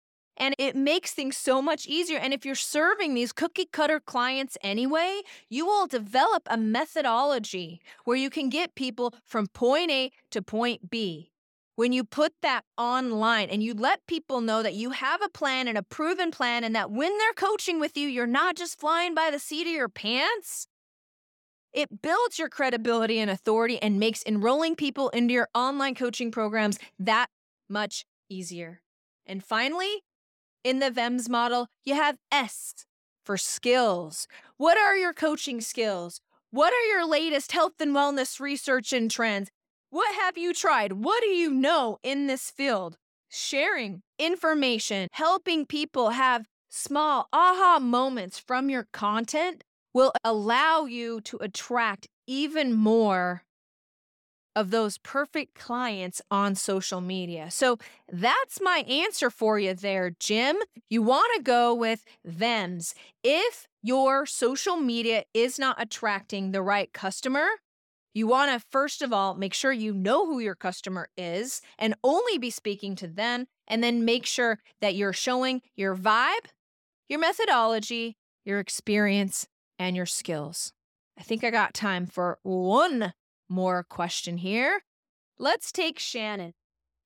and 0.42 0.56
it 0.58 0.76
makes 0.76 1.14
things 1.14 1.38
so 1.38 1.62
much 1.62 1.86
easier. 1.86 2.18
And 2.18 2.34
if 2.34 2.46
you're 2.46 2.56
serving 2.56 3.14
these 3.14 3.32
cookie 3.32 3.68
cutter 3.72 4.00
clients 4.00 4.58
anyway, 4.64 5.22
you 5.50 5.68
will 5.68 5.86
develop 5.86 6.48
a 6.50 6.58
methodology 6.58 7.80
where 8.06 8.18
you 8.18 8.32
can 8.32 8.50
get 8.50 8.74
people 8.74 9.14
from 9.24 9.46
point 9.46 9.92
A 9.92 10.12
to 10.32 10.42
point 10.42 10.90
B. 10.90 11.30
When 11.76 11.94
you 11.94 12.04
put 12.04 12.34
that 12.42 12.66
online 12.76 13.50
and 13.50 13.62
you 13.62 13.76
let 13.76 14.06
people 14.08 14.42
know 14.42 14.64
that 14.64 14.74
you 14.74 14.92
have 14.92 15.22
a 15.22 15.30
plan 15.30 15.68
and 15.68 15.78
a 15.78 15.84
proven 15.84 16.32
plan, 16.32 16.64
and 16.64 16.76
that 16.76 16.92
when 16.92 17.18
they're 17.20 17.34
coaching 17.34 17.80
with 17.80 17.96
you, 17.96 18.08
you're 18.08 18.28
not 18.28 18.56
just 18.56 18.80
flying 18.80 19.14
by 19.14 19.30
the 19.32 19.40
seat 19.40 19.68
of 19.68 19.74
your 19.74 19.90
pants, 19.90 20.68
it 21.72 22.02
builds 22.02 22.40
your 22.40 22.50
credibility 22.50 23.20
and 23.20 23.30
authority 23.30 23.82
and 23.82 24.00
makes 24.00 24.24
enrolling 24.26 24.76
people 24.76 25.10
into 25.10 25.34
your 25.34 25.50
online 25.54 25.96
coaching 25.96 26.32
programs 26.32 26.80
that 27.00 27.28
much 27.70 28.06
easier. 28.28 28.82
And 29.26 29.44
finally, 29.44 30.04
in 30.64 30.80
the 30.80 30.92
VEMS 30.92 31.30
model, 31.30 31.68
you 31.84 31.96
have 31.96 32.18
S 32.32 32.86
for 33.26 33.38
skills. 33.38 34.28
What 34.58 34.78
are 34.78 34.96
your 34.96 35.14
coaching 35.14 35.62
skills? 35.62 36.22
What 36.52 36.74
are 36.74 36.86
your 36.88 37.08
latest 37.08 37.52
health 37.52 37.74
and 37.80 37.96
wellness 37.96 38.40
research 38.40 38.94
and 38.94 39.10
trends? 39.10 39.50
What 39.90 40.16
have 40.16 40.38
you 40.38 40.54
tried? 40.54 40.94
What 40.94 41.22
do 41.22 41.30
you 41.30 41.52
know 41.52 41.98
in 42.04 42.28
this 42.28 42.50
field? 42.50 42.98
Sharing 43.30 44.02
information, 44.20 45.08
helping 45.14 45.66
people 45.66 46.12
have 46.12 46.46
small 46.70 47.28
aha 47.34 47.80
moments 47.80 48.40
from 48.40 48.70
your 48.70 48.88
content 48.92 49.64
will 49.94 50.14
allow 50.24 50.86
you 50.86 51.22
to 51.22 51.38
attract 51.42 52.08
even 52.28 52.74
more 52.74 53.44
of 54.56 54.72
those 54.72 54.98
perfect 54.98 55.56
clients 55.56 56.22
on 56.30 56.56
social 56.56 57.02
media. 57.02 57.50
So 57.50 57.78
that's 58.12 58.60
my 58.62 58.80
answer 58.88 59.30
for 59.30 59.60
you 59.60 59.74
there, 59.74 60.12
Jim. 60.20 60.58
You 60.90 61.02
want 61.02 61.32
to 61.38 61.44
go 61.44 61.74
with 61.74 62.04
VEMS. 62.28 62.94
If 63.24 63.68
your 63.82 64.26
social 64.26 64.78
media 64.78 65.24
is 65.34 65.58
not 65.58 65.82
attracting 65.82 66.52
the 66.52 66.62
right 66.62 66.92
customer, 66.92 67.48
you 68.14 68.28
want 68.28 68.52
to 68.52 68.68
first 68.70 69.02
of 69.02 69.14
all 69.14 69.36
make 69.36 69.54
sure 69.54 69.72
you 69.72 69.94
know 69.94 70.26
who 70.26 70.40
your 70.40 70.56
customer 70.56 71.08
is 71.16 71.62
and 71.80 71.96
only 72.04 72.38
be 72.38 72.50
speaking 72.50 72.96
to 72.96 73.08
them, 73.08 73.48
and 73.68 73.82
then 73.82 74.04
make 74.04 74.26
sure 74.26 74.60
that 74.82 74.96
you're 74.96 75.14
showing 75.14 75.62
your 75.76 75.96
vibe, 75.96 76.48
your 77.08 77.20
methodology, 77.20 78.18
your 78.44 78.60
experience, 78.60 79.48
and 79.80 79.96
your 79.96 80.06
skills. 80.06 80.74
I 81.18 81.24
think 81.24 81.44
I 81.44 81.52
got 81.52 81.74
time 81.74 82.06
for 82.06 82.40
one 82.44 83.14
more 83.52 83.84
question 83.84 84.38
here. 84.38 84.82
Let's 85.38 85.72
take 85.72 86.00
Shannon. 86.00 86.54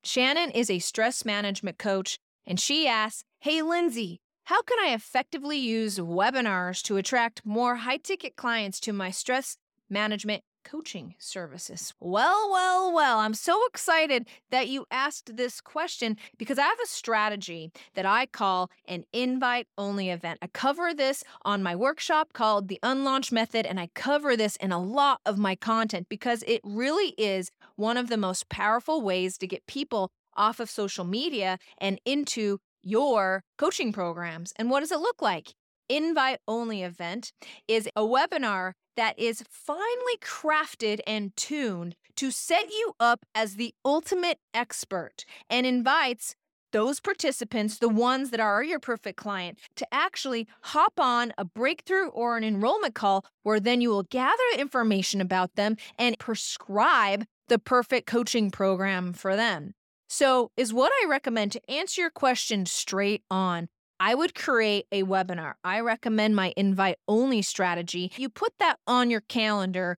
Shannon 0.03 0.51
is 0.51 0.69
a 0.69 0.79
stress 0.79 1.25
management 1.25 1.77
coach, 1.77 2.19
and 2.45 2.59
she 2.59 2.87
asks 2.87 3.23
Hey, 3.39 3.61
Lindsey, 3.61 4.21
how 4.45 4.61
can 4.61 4.77
I 4.79 4.93
effectively 4.93 5.57
use 5.57 5.97
webinars 5.97 6.81
to 6.83 6.97
attract 6.97 7.41
more 7.43 7.77
high 7.77 7.97
ticket 7.97 8.35
clients 8.35 8.79
to 8.81 8.93
my 8.93 9.09
stress 9.09 9.57
management 9.89 10.43
coaching 10.65 11.15
services? 11.19 11.93
Well, 12.01 12.49
well, 12.51 12.91
well, 12.91 13.19
I'm 13.19 13.33
so 13.33 13.65
excited 13.67 14.27
that 14.51 14.67
you 14.67 14.85
asked 14.91 15.37
this 15.37 15.61
question 15.61 16.17
because 16.37 16.59
I 16.59 16.63
have 16.63 16.79
a 16.83 16.87
strategy 16.87 17.71
that 17.93 18.05
I 18.05 18.25
call 18.25 18.69
an 18.87 19.05
invite 19.13 19.67
only 19.77 20.09
event. 20.09 20.39
I 20.41 20.47
cover 20.47 20.93
this 20.93 21.23
on 21.43 21.63
my 21.63 21.75
workshop 21.75 22.33
called 22.33 22.67
The 22.67 22.79
Unlaunch 22.83 23.31
Method, 23.31 23.65
and 23.65 23.79
I 23.79 23.89
cover 23.93 24.35
this 24.35 24.57
in 24.57 24.73
a 24.73 24.81
lot 24.81 25.21
of 25.25 25.37
my 25.37 25.55
content 25.55 26.07
because 26.09 26.43
it 26.47 26.59
really 26.63 27.13
is 27.17 27.51
one 27.77 27.95
of 27.95 28.09
the 28.09 28.17
most 28.17 28.49
powerful 28.49 29.01
ways 29.01 29.37
to 29.37 29.47
get 29.47 29.67
people 29.67 30.09
off 30.35 30.59
of 30.59 30.69
social 30.69 31.05
media 31.05 31.57
and 31.77 32.01
into 32.05 32.57
your 32.81 33.43
coaching 33.57 33.93
programs. 33.93 34.53
And 34.57 34.69
what 34.69 34.81
does 34.81 34.91
it 34.91 34.99
look 34.99 35.21
like? 35.21 35.53
Invite 35.89 36.39
only 36.47 36.83
event 36.83 37.31
is 37.67 37.87
a 37.95 38.01
webinar 38.01 38.73
that 38.95 39.17
is 39.19 39.43
finely 39.49 40.17
crafted 40.21 40.99
and 41.05 41.35
tuned 41.35 41.95
to 42.15 42.31
set 42.31 42.69
you 42.69 42.93
up 42.99 43.25
as 43.33 43.55
the 43.55 43.73
ultimate 43.83 44.39
expert 44.53 45.25
and 45.49 45.65
invites 45.65 46.35
those 46.71 46.99
participants, 46.99 47.77
the 47.77 47.87
ones 47.87 48.31
that 48.31 48.39
are 48.41 48.61
your 48.61 48.79
perfect 48.79 49.17
client, 49.17 49.57
to 49.77 49.87
actually 49.93 50.45
hop 50.61 50.99
on 50.99 51.31
a 51.37 51.45
breakthrough 51.45 52.07
or 52.07 52.35
an 52.35 52.43
enrollment 52.43 52.93
call 52.93 53.25
where 53.43 53.61
then 53.61 53.79
you 53.79 53.89
will 53.89 54.03
gather 54.03 54.43
information 54.57 55.21
about 55.21 55.55
them 55.55 55.77
and 55.97 56.19
prescribe 56.19 57.23
the 57.47 57.59
perfect 57.59 58.07
coaching 58.07 58.51
program 58.51 59.13
for 59.13 59.35
them. 59.37 59.73
So, 60.09 60.51
is 60.57 60.73
what 60.73 60.91
I 61.01 61.07
recommend 61.07 61.53
to 61.53 61.71
answer 61.71 62.01
your 62.01 62.09
question 62.09 62.65
straight 62.65 63.23
on. 63.31 63.69
I 63.99 64.15
would 64.15 64.35
create 64.35 64.85
a 64.91 65.03
webinar. 65.03 65.53
I 65.63 65.79
recommend 65.79 66.35
my 66.35 66.53
invite 66.57 66.97
only 67.07 67.41
strategy. 67.41 68.11
You 68.17 68.29
put 68.29 68.53
that 68.59 68.77
on 68.85 69.09
your 69.09 69.21
calendar 69.21 69.97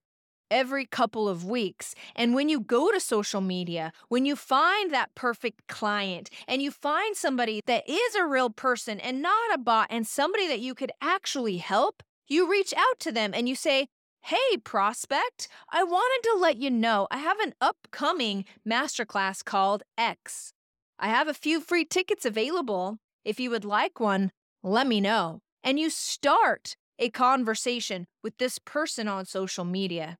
every 0.50 0.86
couple 0.86 1.28
of 1.28 1.44
weeks. 1.44 1.94
And 2.16 2.34
when 2.34 2.48
you 2.48 2.60
go 2.60 2.90
to 2.90 3.00
social 3.00 3.40
media, 3.40 3.92
when 4.08 4.24
you 4.24 4.36
find 4.36 4.92
that 4.92 5.14
perfect 5.14 5.66
client 5.68 6.30
and 6.46 6.62
you 6.62 6.70
find 6.70 7.16
somebody 7.16 7.60
that 7.66 7.88
is 7.88 8.14
a 8.14 8.26
real 8.26 8.50
person 8.50 9.00
and 9.00 9.20
not 9.20 9.54
a 9.54 9.58
bot 9.58 9.88
and 9.90 10.06
somebody 10.06 10.46
that 10.48 10.60
you 10.60 10.74
could 10.74 10.92
actually 11.02 11.58
help, 11.58 12.02
you 12.28 12.50
reach 12.50 12.72
out 12.76 13.00
to 13.00 13.12
them 13.12 13.32
and 13.34 13.48
you 13.48 13.54
say, 13.54 13.88
Hey, 14.22 14.56
prospect, 14.62 15.48
I 15.72 15.84
wanted 15.84 16.28
to 16.28 16.38
let 16.38 16.56
you 16.58 16.70
know 16.70 17.06
I 17.10 17.18
have 17.18 17.38
an 17.38 17.54
upcoming 17.60 18.44
masterclass 18.68 19.44
called 19.44 19.84
X. 19.96 20.52
I 20.98 21.08
have 21.08 21.28
a 21.28 21.34
few 21.34 21.60
free 21.60 21.84
tickets 21.84 22.24
available. 22.24 22.98
If 23.28 23.38
you 23.38 23.50
would 23.50 23.66
like 23.66 24.00
one, 24.00 24.32
let 24.62 24.86
me 24.86 25.02
know. 25.02 25.42
And 25.62 25.78
you 25.78 25.90
start 25.90 26.76
a 26.98 27.10
conversation 27.10 28.06
with 28.22 28.38
this 28.38 28.58
person 28.58 29.06
on 29.06 29.26
social 29.26 29.66
media. 29.66 30.16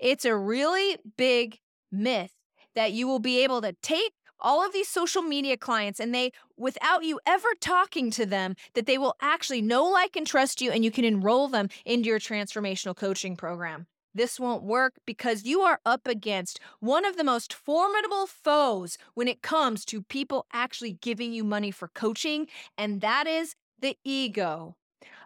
It's 0.00 0.24
a 0.24 0.34
really 0.36 0.96
big 1.16 1.60
myth 1.92 2.32
that 2.74 2.90
you 2.90 3.06
will 3.06 3.20
be 3.20 3.44
able 3.44 3.62
to 3.62 3.76
take 3.80 4.14
all 4.40 4.66
of 4.66 4.72
these 4.72 4.88
social 4.88 5.22
media 5.22 5.56
clients 5.56 6.00
and 6.00 6.12
they, 6.12 6.32
without 6.56 7.04
you 7.04 7.20
ever 7.24 7.46
talking 7.60 8.10
to 8.10 8.26
them, 8.26 8.56
that 8.74 8.86
they 8.86 8.98
will 8.98 9.14
actually 9.20 9.62
know, 9.62 9.84
like, 9.84 10.16
and 10.16 10.26
trust 10.26 10.60
you 10.60 10.72
and 10.72 10.84
you 10.84 10.90
can 10.90 11.04
enroll 11.04 11.46
them 11.46 11.68
into 11.84 12.08
your 12.08 12.18
transformational 12.18 12.96
coaching 12.96 13.36
program. 13.36 13.86
This 14.14 14.38
won't 14.38 14.62
work 14.62 14.94
because 15.06 15.44
you 15.44 15.62
are 15.62 15.80
up 15.86 16.06
against 16.06 16.60
one 16.80 17.04
of 17.04 17.16
the 17.16 17.24
most 17.24 17.52
formidable 17.52 18.26
foes 18.26 18.98
when 19.14 19.26
it 19.26 19.42
comes 19.42 19.84
to 19.86 20.02
people 20.02 20.46
actually 20.52 20.98
giving 21.00 21.32
you 21.32 21.44
money 21.44 21.70
for 21.70 21.88
coaching, 21.88 22.46
and 22.76 23.00
that 23.00 23.26
is 23.26 23.54
the 23.80 23.96
ego. 24.04 24.76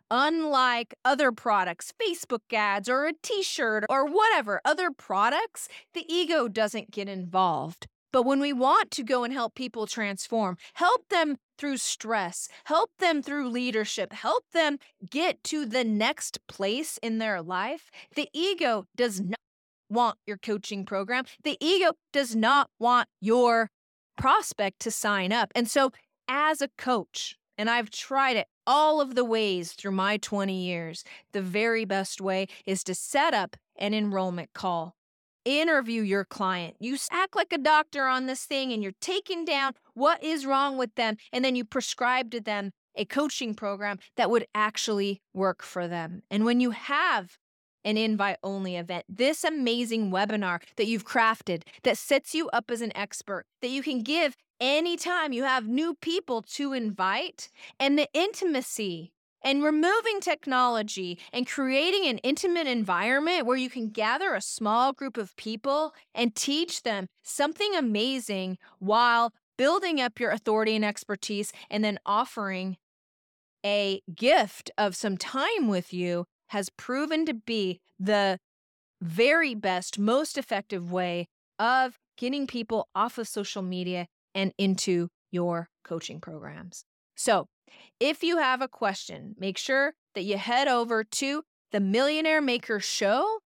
Unlike 0.09 0.94
other 1.05 1.33
products, 1.33 1.92
Facebook 2.01 2.53
ads 2.53 2.88
or 2.88 3.07
a 3.07 3.12
t 3.12 3.42
shirt 3.42 3.85
or 3.90 4.07
whatever, 4.07 4.61
other 4.64 4.92
products, 4.92 5.68
the 5.94 6.05
ego 6.09 6.46
doesn't 6.46 6.92
get 6.92 7.09
involved. 7.09 7.88
But 8.12 8.23
when 8.23 8.40
we 8.40 8.53
want 8.53 8.90
to 8.92 9.03
go 9.03 9.25
and 9.25 9.33
help 9.33 9.55
people 9.55 9.87
transform, 9.87 10.57
help 10.75 11.09
them 11.09 11.37
through 11.59 11.79
stress, 11.79 12.49
help 12.64 12.90
them 12.99 13.23
through 13.23 13.49
leadership, 13.49 14.12
help 14.12 14.45
them 14.53 14.79
get 15.09 15.42
to 15.45 15.64
the 15.66 15.85
next 15.85 16.38
place 16.47 16.99
in 17.03 17.19
their 17.19 17.42
life, 17.42 17.90
the 18.14 18.29
ego 18.33 18.87
does 18.95 19.21
not 19.21 19.38
want 19.88 20.19
your 20.27 20.37
coaching 20.37 20.85
program. 20.85 21.25
The 21.45 21.57
ego 21.61 21.92
does 22.12 22.35
not 22.35 22.71
want 22.79 23.09
your 23.21 23.71
prospect 24.16 24.81
to 24.81 24.90
sign 24.90 25.33
up. 25.33 25.53
And 25.55 25.69
so, 25.69 25.92
as 26.29 26.61
a 26.61 26.69
coach, 26.77 27.37
and 27.57 27.71
I've 27.71 27.90
tried 27.90 28.37
it 28.37 28.49
all 28.66 29.01
of 29.01 29.14
the 29.14 29.25
ways 29.25 29.73
through 29.73 29.92
my 29.92 30.16
20 30.16 30.55
years, 30.55 31.05
the 31.33 31.40
very 31.40 31.85
best 31.85 32.21
way 32.21 32.49
is 32.66 32.83
to 32.85 32.95
set 32.95 33.33
up 33.33 33.57
an 33.79 33.95
enrollment 33.95 34.53
call. 34.53 34.97
Interview 35.47 36.03
your 36.03 36.25
client. 36.25 36.75
You 36.81 36.97
act 37.13 37.37
like 37.37 37.53
a 37.53 37.59
doctor 37.59 38.07
on 38.07 38.27
this 38.27 38.45
thing 38.47 38.73
and 38.73 38.83
you're 38.83 38.91
taking 39.01 39.45
down 39.45 39.75
what 39.95 40.21
is 40.21 40.45
wrong 40.45 40.77
with 40.77 40.93
them, 40.97 41.19
and 41.33 41.45
then 41.45 41.55
you 41.55 41.65
prescribe 41.65 42.33
to 42.33 42.41
them 42.41 42.73
a 42.97 43.05
coaching 43.05 43.55
program 43.55 44.01
that 44.17 44.29
would 44.29 44.45
actually 44.57 45.23
work 45.33 45.63
for 45.63 45.87
them. 45.87 46.23
And 46.33 46.45
when 46.45 46.59
you 46.59 46.73
have 46.73 47.39
an 47.85 47.97
invite 47.97 48.39
only 48.43 48.75
event, 48.75 49.05
this 49.09 49.45
amazing 49.45 50.11
webinar 50.11 50.59
that 50.77 50.89
you've 50.89 51.07
crafted 51.07 51.63
that 51.85 51.97
sets 51.97 52.35
you 52.35 52.49
up 52.49 52.69
as 52.69 52.81
an 52.81 52.91
expert 52.97 53.45
that 53.63 53.71
you 53.71 53.85
can 53.85 54.03
give 54.03 54.35
anytime 54.61 55.33
you 55.33 55.45
have 55.45 55.69
new 55.69 55.95
people 55.95 56.43
to 56.43 56.73
invite, 56.73 57.51
and 57.79 57.97
the 57.97 58.09
intimacy 58.13 59.13
and 59.42 59.62
removing 59.62 60.20
technology 60.20 61.18
and 61.33 61.46
creating 61.46 62.07
an 62.07 62.18
intimate 62.18 62.66
environment 62.66 63.46
where 63.46 63.57
you 63.57 63.70
can 63.70 63.88
gather 63.88 64.35
a 64.35 64.40
small 64.40 64.92
group 64.92 65.16
of 65.16 65.37
people 65.37 65.94
and 66.14 66.35
teach 66.35 66.83
them 66.83 67.07
something 67.22 67.75
amazing 67.75 68.59
while 68.79 69.33
building 69.57 70.01
up 70.01 70.18
your 70.20 70.31
authority 70.31 70.75
and 70.77 70.85
expertise 70.85 71.53
and 71.70 71.85
then 71.85 71.99
offering 72.05 72.77
a 73.64 74.01
gift 74.14 74.70
of 74.79 74.94
some 74.94 75.16
time 75.16 75.68
with 75.68 75.92
you 75.92 76.25
has 76.49 76.68
proven 76.70 77.27
to 77.27 77.35
be 77.35 77.81
the 77.99 78.38
very 79.03 79.55
best, 79.55 79.99
most 79.99 80.38
effective 80.38 80.90
way 80.92 81.27
of 81.59 81.99
getting 82.16 82.46
people 82.46 82.88
off 82.94 83.18
of 83.18 83.29
social 83.29 83.62
media 83.62 84.07
and 84.35 84.53
into 84.59 85.09
your 85.31 85.68
coaching 85.85 86.20
programs. 86.20 86.85
So, 87.16 87.46
if 87.99 88.23
you 88.23 88.39
have 88.39 88.61
a 88.63 88.69
question, 88.69 89.35
make 89.39 89.59
sure 89.59 89.95
that 90.15 90.25
you 90.25 90.37
head 90.39 90.69
over 90.69 91.05
to 91.05 91.43
the 91.73 91.81
Millionaire 91.81 92.41
Maker 92.41 92.81
Show.com 92.81 93.45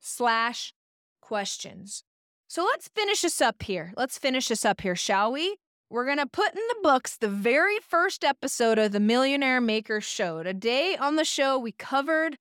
slash 0.00 0.72
questions. 1.20 2.04
So 2.48 2.64
let's 2.64 2.88
finish 2.88 3.22
this 3.22 3.40
up 3.40 3.62
here. 3.62 3.92
Let's 3.96 4.18
finish 4.18 4.48
this 4.48 4.64
up 4.64 4.80
here, 4.80 4.96
shall 4.96 5.30
we? 5.30 5.56
We're 5.88 6.04
going 6.04 6.18
to 6.18 6.26
put 6.26 6.54
in 6.54 6.62
the 6.68 6.80
books 6.82 7.16
the 7.16 7.28
very 7.28 7.78
first 7.78 8.24
episode 8.24 8.78
of 8.78 8.92
the 8.92 9.00
Millionaire 9.00 9.60
Maker 9.60 10.00
Show. 10.00 10.42
Today 10.42 10.96
on 10.96 11.16
the 11.16 11.24
show, 11.24 11.58
we 11.58 11.72
covered 11.72 12.36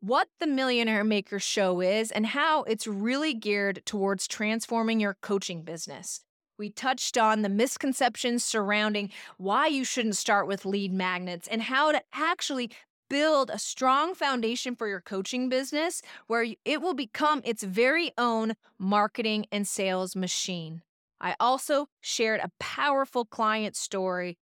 what 0.00 0.28
the 0.38 0.46
Millionaire 0.46 1.02
Maker 1.02 1.38
Show 1.38 1.80
is 1.80 2.10
and 2.10 2.26
how 2.26 2.62
it's 2.64 2.86
really 2.86 3.34
geared 3.34 3.82
towards 3.84 4.28
transforming 4.28 5.00
your 5.00 5.16
coaching 5.22 5.62
business. 5.62 6.20
We 6.58 6.70
touched 6.70 7.18
on 7.18 7.42
the 7.42 7.48
misconceptions 7.48 8.44
surrounding 8.44 9.10
why 9.38 9.66
you 9.66 9.84
shouldn't 9.84 10.16
start 10.16 10.46
with 10.46 10.64
lead 10.64 10.92
magnets 10.92 11.48
and 11.48 11.62
how 11.62 11.92
to 11.92 12.02
actually 12.12 12.70
build 13.10 13.50
a 13.50 13.58
strong 13.58 14.14
foundation 14.14 14.74
for 14.74 14.88
your 14.88 15.00
coaching 15.00 15.48
business 15.48 16.00
where 16.26 16.46
it 16.64 16.80
will 16.80 16.94
become 16.94 17.42
its 17.44 17.62
very 17.62 18.12
own 18.16 18.54
marketing 18.78 19.46
and 19.52 19.66
sales 19.68 20.16
machine. 20.16 20.82
I 21.20 21.36
also 21.40 21.88
shared 22.00 22.40
a 22.40 22.50
powerful 22.58 23.24
client 23.24 23.76
story 23.76 24.36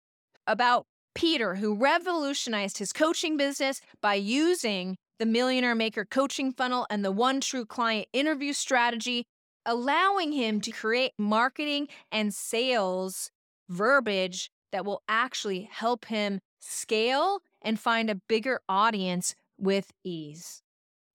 about 0.45 0.85
Peter, 1.15 1.55
who 1.55 1.75
revolutionized 1.75 2.77
his 2.77 2.93
coaching 2.93 3.37
business 3.37 3.81
by 4.01 4.15
using 4.15 4.97
the 5.19 5.25
Millionaire 5.25 5.75
Maker 5.75 6.05
coaching 6.05 6.51
funnel 6.53 6.87
and 6.89 7.03
the 7.03 7.11
One 7.11 7.41
True 7.41 7.65
Client 7.65 8.07
interview 8.13 8.53
strategy, 8.53 9.25
allowing 9.69 10.31
him 10.31 10.59
to 10.59 10.71
create 10.71 11.11
marketing 11.15 11.87
and 12.11 12.33
sales 12.33 13.29
verbiage 13.69 14.49
that 14.71 14.83
will 14.83 15.03
actually 15.07 15.69
help 15.71 16.05
him 16.05 16.39
scale 16.57 17.41
and 17.61 17.79
find 17.79 18.09
a 18.09 18.15
bigger 18.15 18.59
audience 18.67 19.35
with 19.59 19.91
ease. 20.03 20.63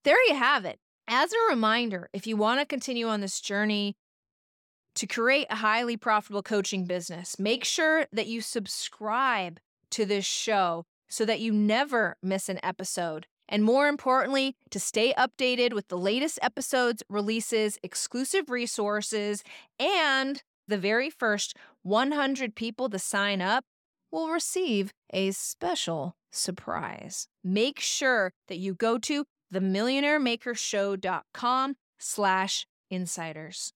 There 0.04 0.22
you 0.28 0.36
have 0.36 0.64
it. 0.64 0.78
As 1.08 1.32
a 1.32 1.50
reminder, 1.50 2.08
if 2.12 2.28
you 2.28 2.36
want 2.36 2.60
to 2.60 2.66
continue 2.66 3.08
on 3.08 3.20
this 3.20 3.40
journey 3.40 3.96
to 4.94 5.06
create 5.08 5.48
a 5.50 5.56
highly 5.56 5.96
profitable 5.96 6.44
coaching 6.44 6.86
business, 6.86 7.40
make 7.40 7.64
sure 7.64 8.06
that 8.12 8.28
you 8.28 8.40
subscribe 8.40 9.58
to 9.90 10.06
this 10.06 10.24
show 10.24 10.84
so 11.08 11.24
that 11.24 11.40
you 11.40 11.52
never 11.52 12.16
miss 12.22 12.48
an 12.48 12.60
episode. 12.62 13.26
And 13.48 13.62
more 13.62 13.86
importantly, 13.88 14.56
to 14.70 14.80
stay 14.80 15.14
updated 15.14 15.72
with 15.72 15.88
the 15.88 15.98
latest 15.98 16.38
episodes, 16.42 17.02
releases, 17.08 17.78
exclusive 17.82 18.50
resources, 18.50 19.42
and 19.78 20.42
the 20.66 20.78
very 20.78 21.10
first 21.10 21.54
100 21.82 22.54
people 22.54 22.88
to 22.88 22.98
sign 22.98 23.42
up 23.42 23.64
will 24.10 24.30
receive 24.30 24.92
a 25.12 25.32
special 25.32 26.16
surprise. 26.30 27.28
Make 27.42 27.80
sure 27.80 28.32
that 28.48 28.56
you 28.58 28.74
go 28.74 28.96
to 28.98 29.24
themillionairemakershow.com 29.52 31.74
slash 31.98 32.66
insiders. 32.90 33.72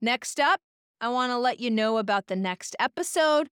Next 0.00 0.40
up, 0.40 0.60
I 1.00 1.08
want 1.08 1.30
to 1.30 1.38
let 1.38 1.60
you 1.60 1.70
know 1.70 1.98
about 1.98 2.26
the 2.26 2.34
next 2.36 2.74
episode. 2.78 3.48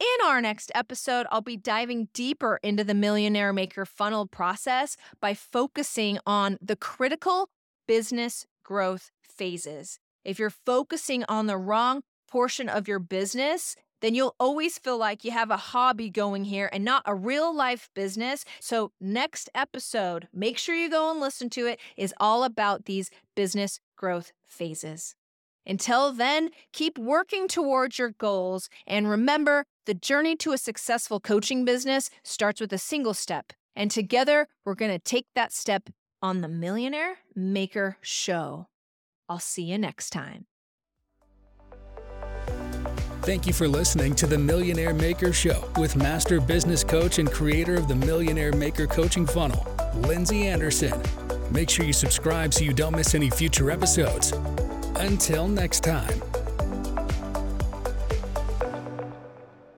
In 0.00 0.26
our 0.26 0.40
next 0.40 0.72
episode, 0.74 1.26
I'll 1.30 1.42
be 1.42 1.58
diving 1.58 2.08
deeper 2.14 2.58
into 2.62 2.82
the 2.84 2.94
Millionaire 2.94 3.52
Maker 3.52 3.84
funnel 3.84 4.26
process 4.26 4.96
by 5.20 5.34
focusing 5.34 6.18
on 6.24 6.56
the 6.62 6.74
critical 6.74 7.50
business 7.86 8.46
growth 8.64 9.10
phases. 9.22 9.98
If 10.24 10.38
you're 10.38 10.48
focusing 10.48 11.22
on 11.28 11.48
the 11.48 11.58
wrong 11.58 12.00
portion 12.26 12.66
of 12.66 12.88
your 12.88 12.98
business, 12.98 13.76
then 14.00 14.14
you'll 14.14 14.36
always 14.40 14.78
feel 14.78 14.96
like 14.96 15.22
you 15.22 15.32
have 15.32 15.50
a 15.50 15.58
hobby 15.58 16.08
going 16.08 16.44
here 16.44 16.70
and 16.72 16.82
not 16.82 17.02
a 17.04 17.14
real 17.14 17.54
life 17.54 17.90
business. 17.94 18.46
So, 18.58 18.92
next 19.02 19.50
episode, 19.54 20.28
make 20.32 20.56
sure 20.56 20.74
you 20.74 20.88
go 20.88 21.10
and 21.10 21.20
listen 21.20 21.50
to 21.50 21.66
it, 21.66 21.78
is 21.98 22.14
all 22.18 22.42
about 22.42 22.86
these 22.86 23.10
business 23.36 23.80
growth 23.96 24.32
phases. 24.46 25.14
Until 25.66 26.12
then, 26.12 26.50
keep 26.72 26.98
working 26.98 27.46
towards 27.46 27.98
your 27.98 28.10
goals 28.10 28.70
and 28.86 29.08
remember 29.08 29.66
the 29.90 29.94
journey 29.94 30.36
to 30.36 30.52
a 30.52 30.56
successful 30.56 31.18
coaching 31.18 31.64
business 31.64 32.10
starts 32.22 32.60
with 32.60 32.72
a 32.72 32.78
single 32.78 33.12
step. 33.12 33.52
And 33.74 33.90
together, 33.90 34.46
we're 34.64 34.76
going 34.76 34.92
to 34.92 35.00
take 35.00 35.26
that 35.34 35.52
step 35.52 35.90
on 36.22 36.42
the 36.42 36.46
Millionaire 36.46 37.16
Maker 37.34 37.96
Show. 38.00 38.68
I'll 39.28 39.40
see 39.40 39.64
you 39.64 39.78
next 39.78 40.10
time. 40.10 40.46
Thank 43.22 43.48
you 43.48 43.52
for 43.52 43.66
listening 43.66 44.14
to 44.14 44.28
the 44.28 44.38
Millionaire 44.38 44.94
Maker 44.94 45.32
Show 45.32 45.68
with 45.76 45.96
master 45.96 46.40
business 46.40 46.84
coach 46.84 47.18
and 47.18 47.28
creator 47.28 47.74
of 47.74 47.88
the 47.88 47.96
Millionaire 47.96 48.52
Maker 48.52 48.86
coaching 48.86 49.26
funnel, 49.26 49.66
Lindsey 49.96 50.46
Anderson. 50.46 51.02
Make 51.50 51.68
sure 51.68 51.84
you 51.84 51.92
subscribe 51.92 52.54
so 52.54 52.62
you 52.62 52.72
don't 52.72 52.94
miss 52.94 53.16
any 53.16 53.28
future 53.28 53.72
episodes. 53.72 54.30
Until 54.94 55.48
next 55.48 55.80
time. 55.80 56.22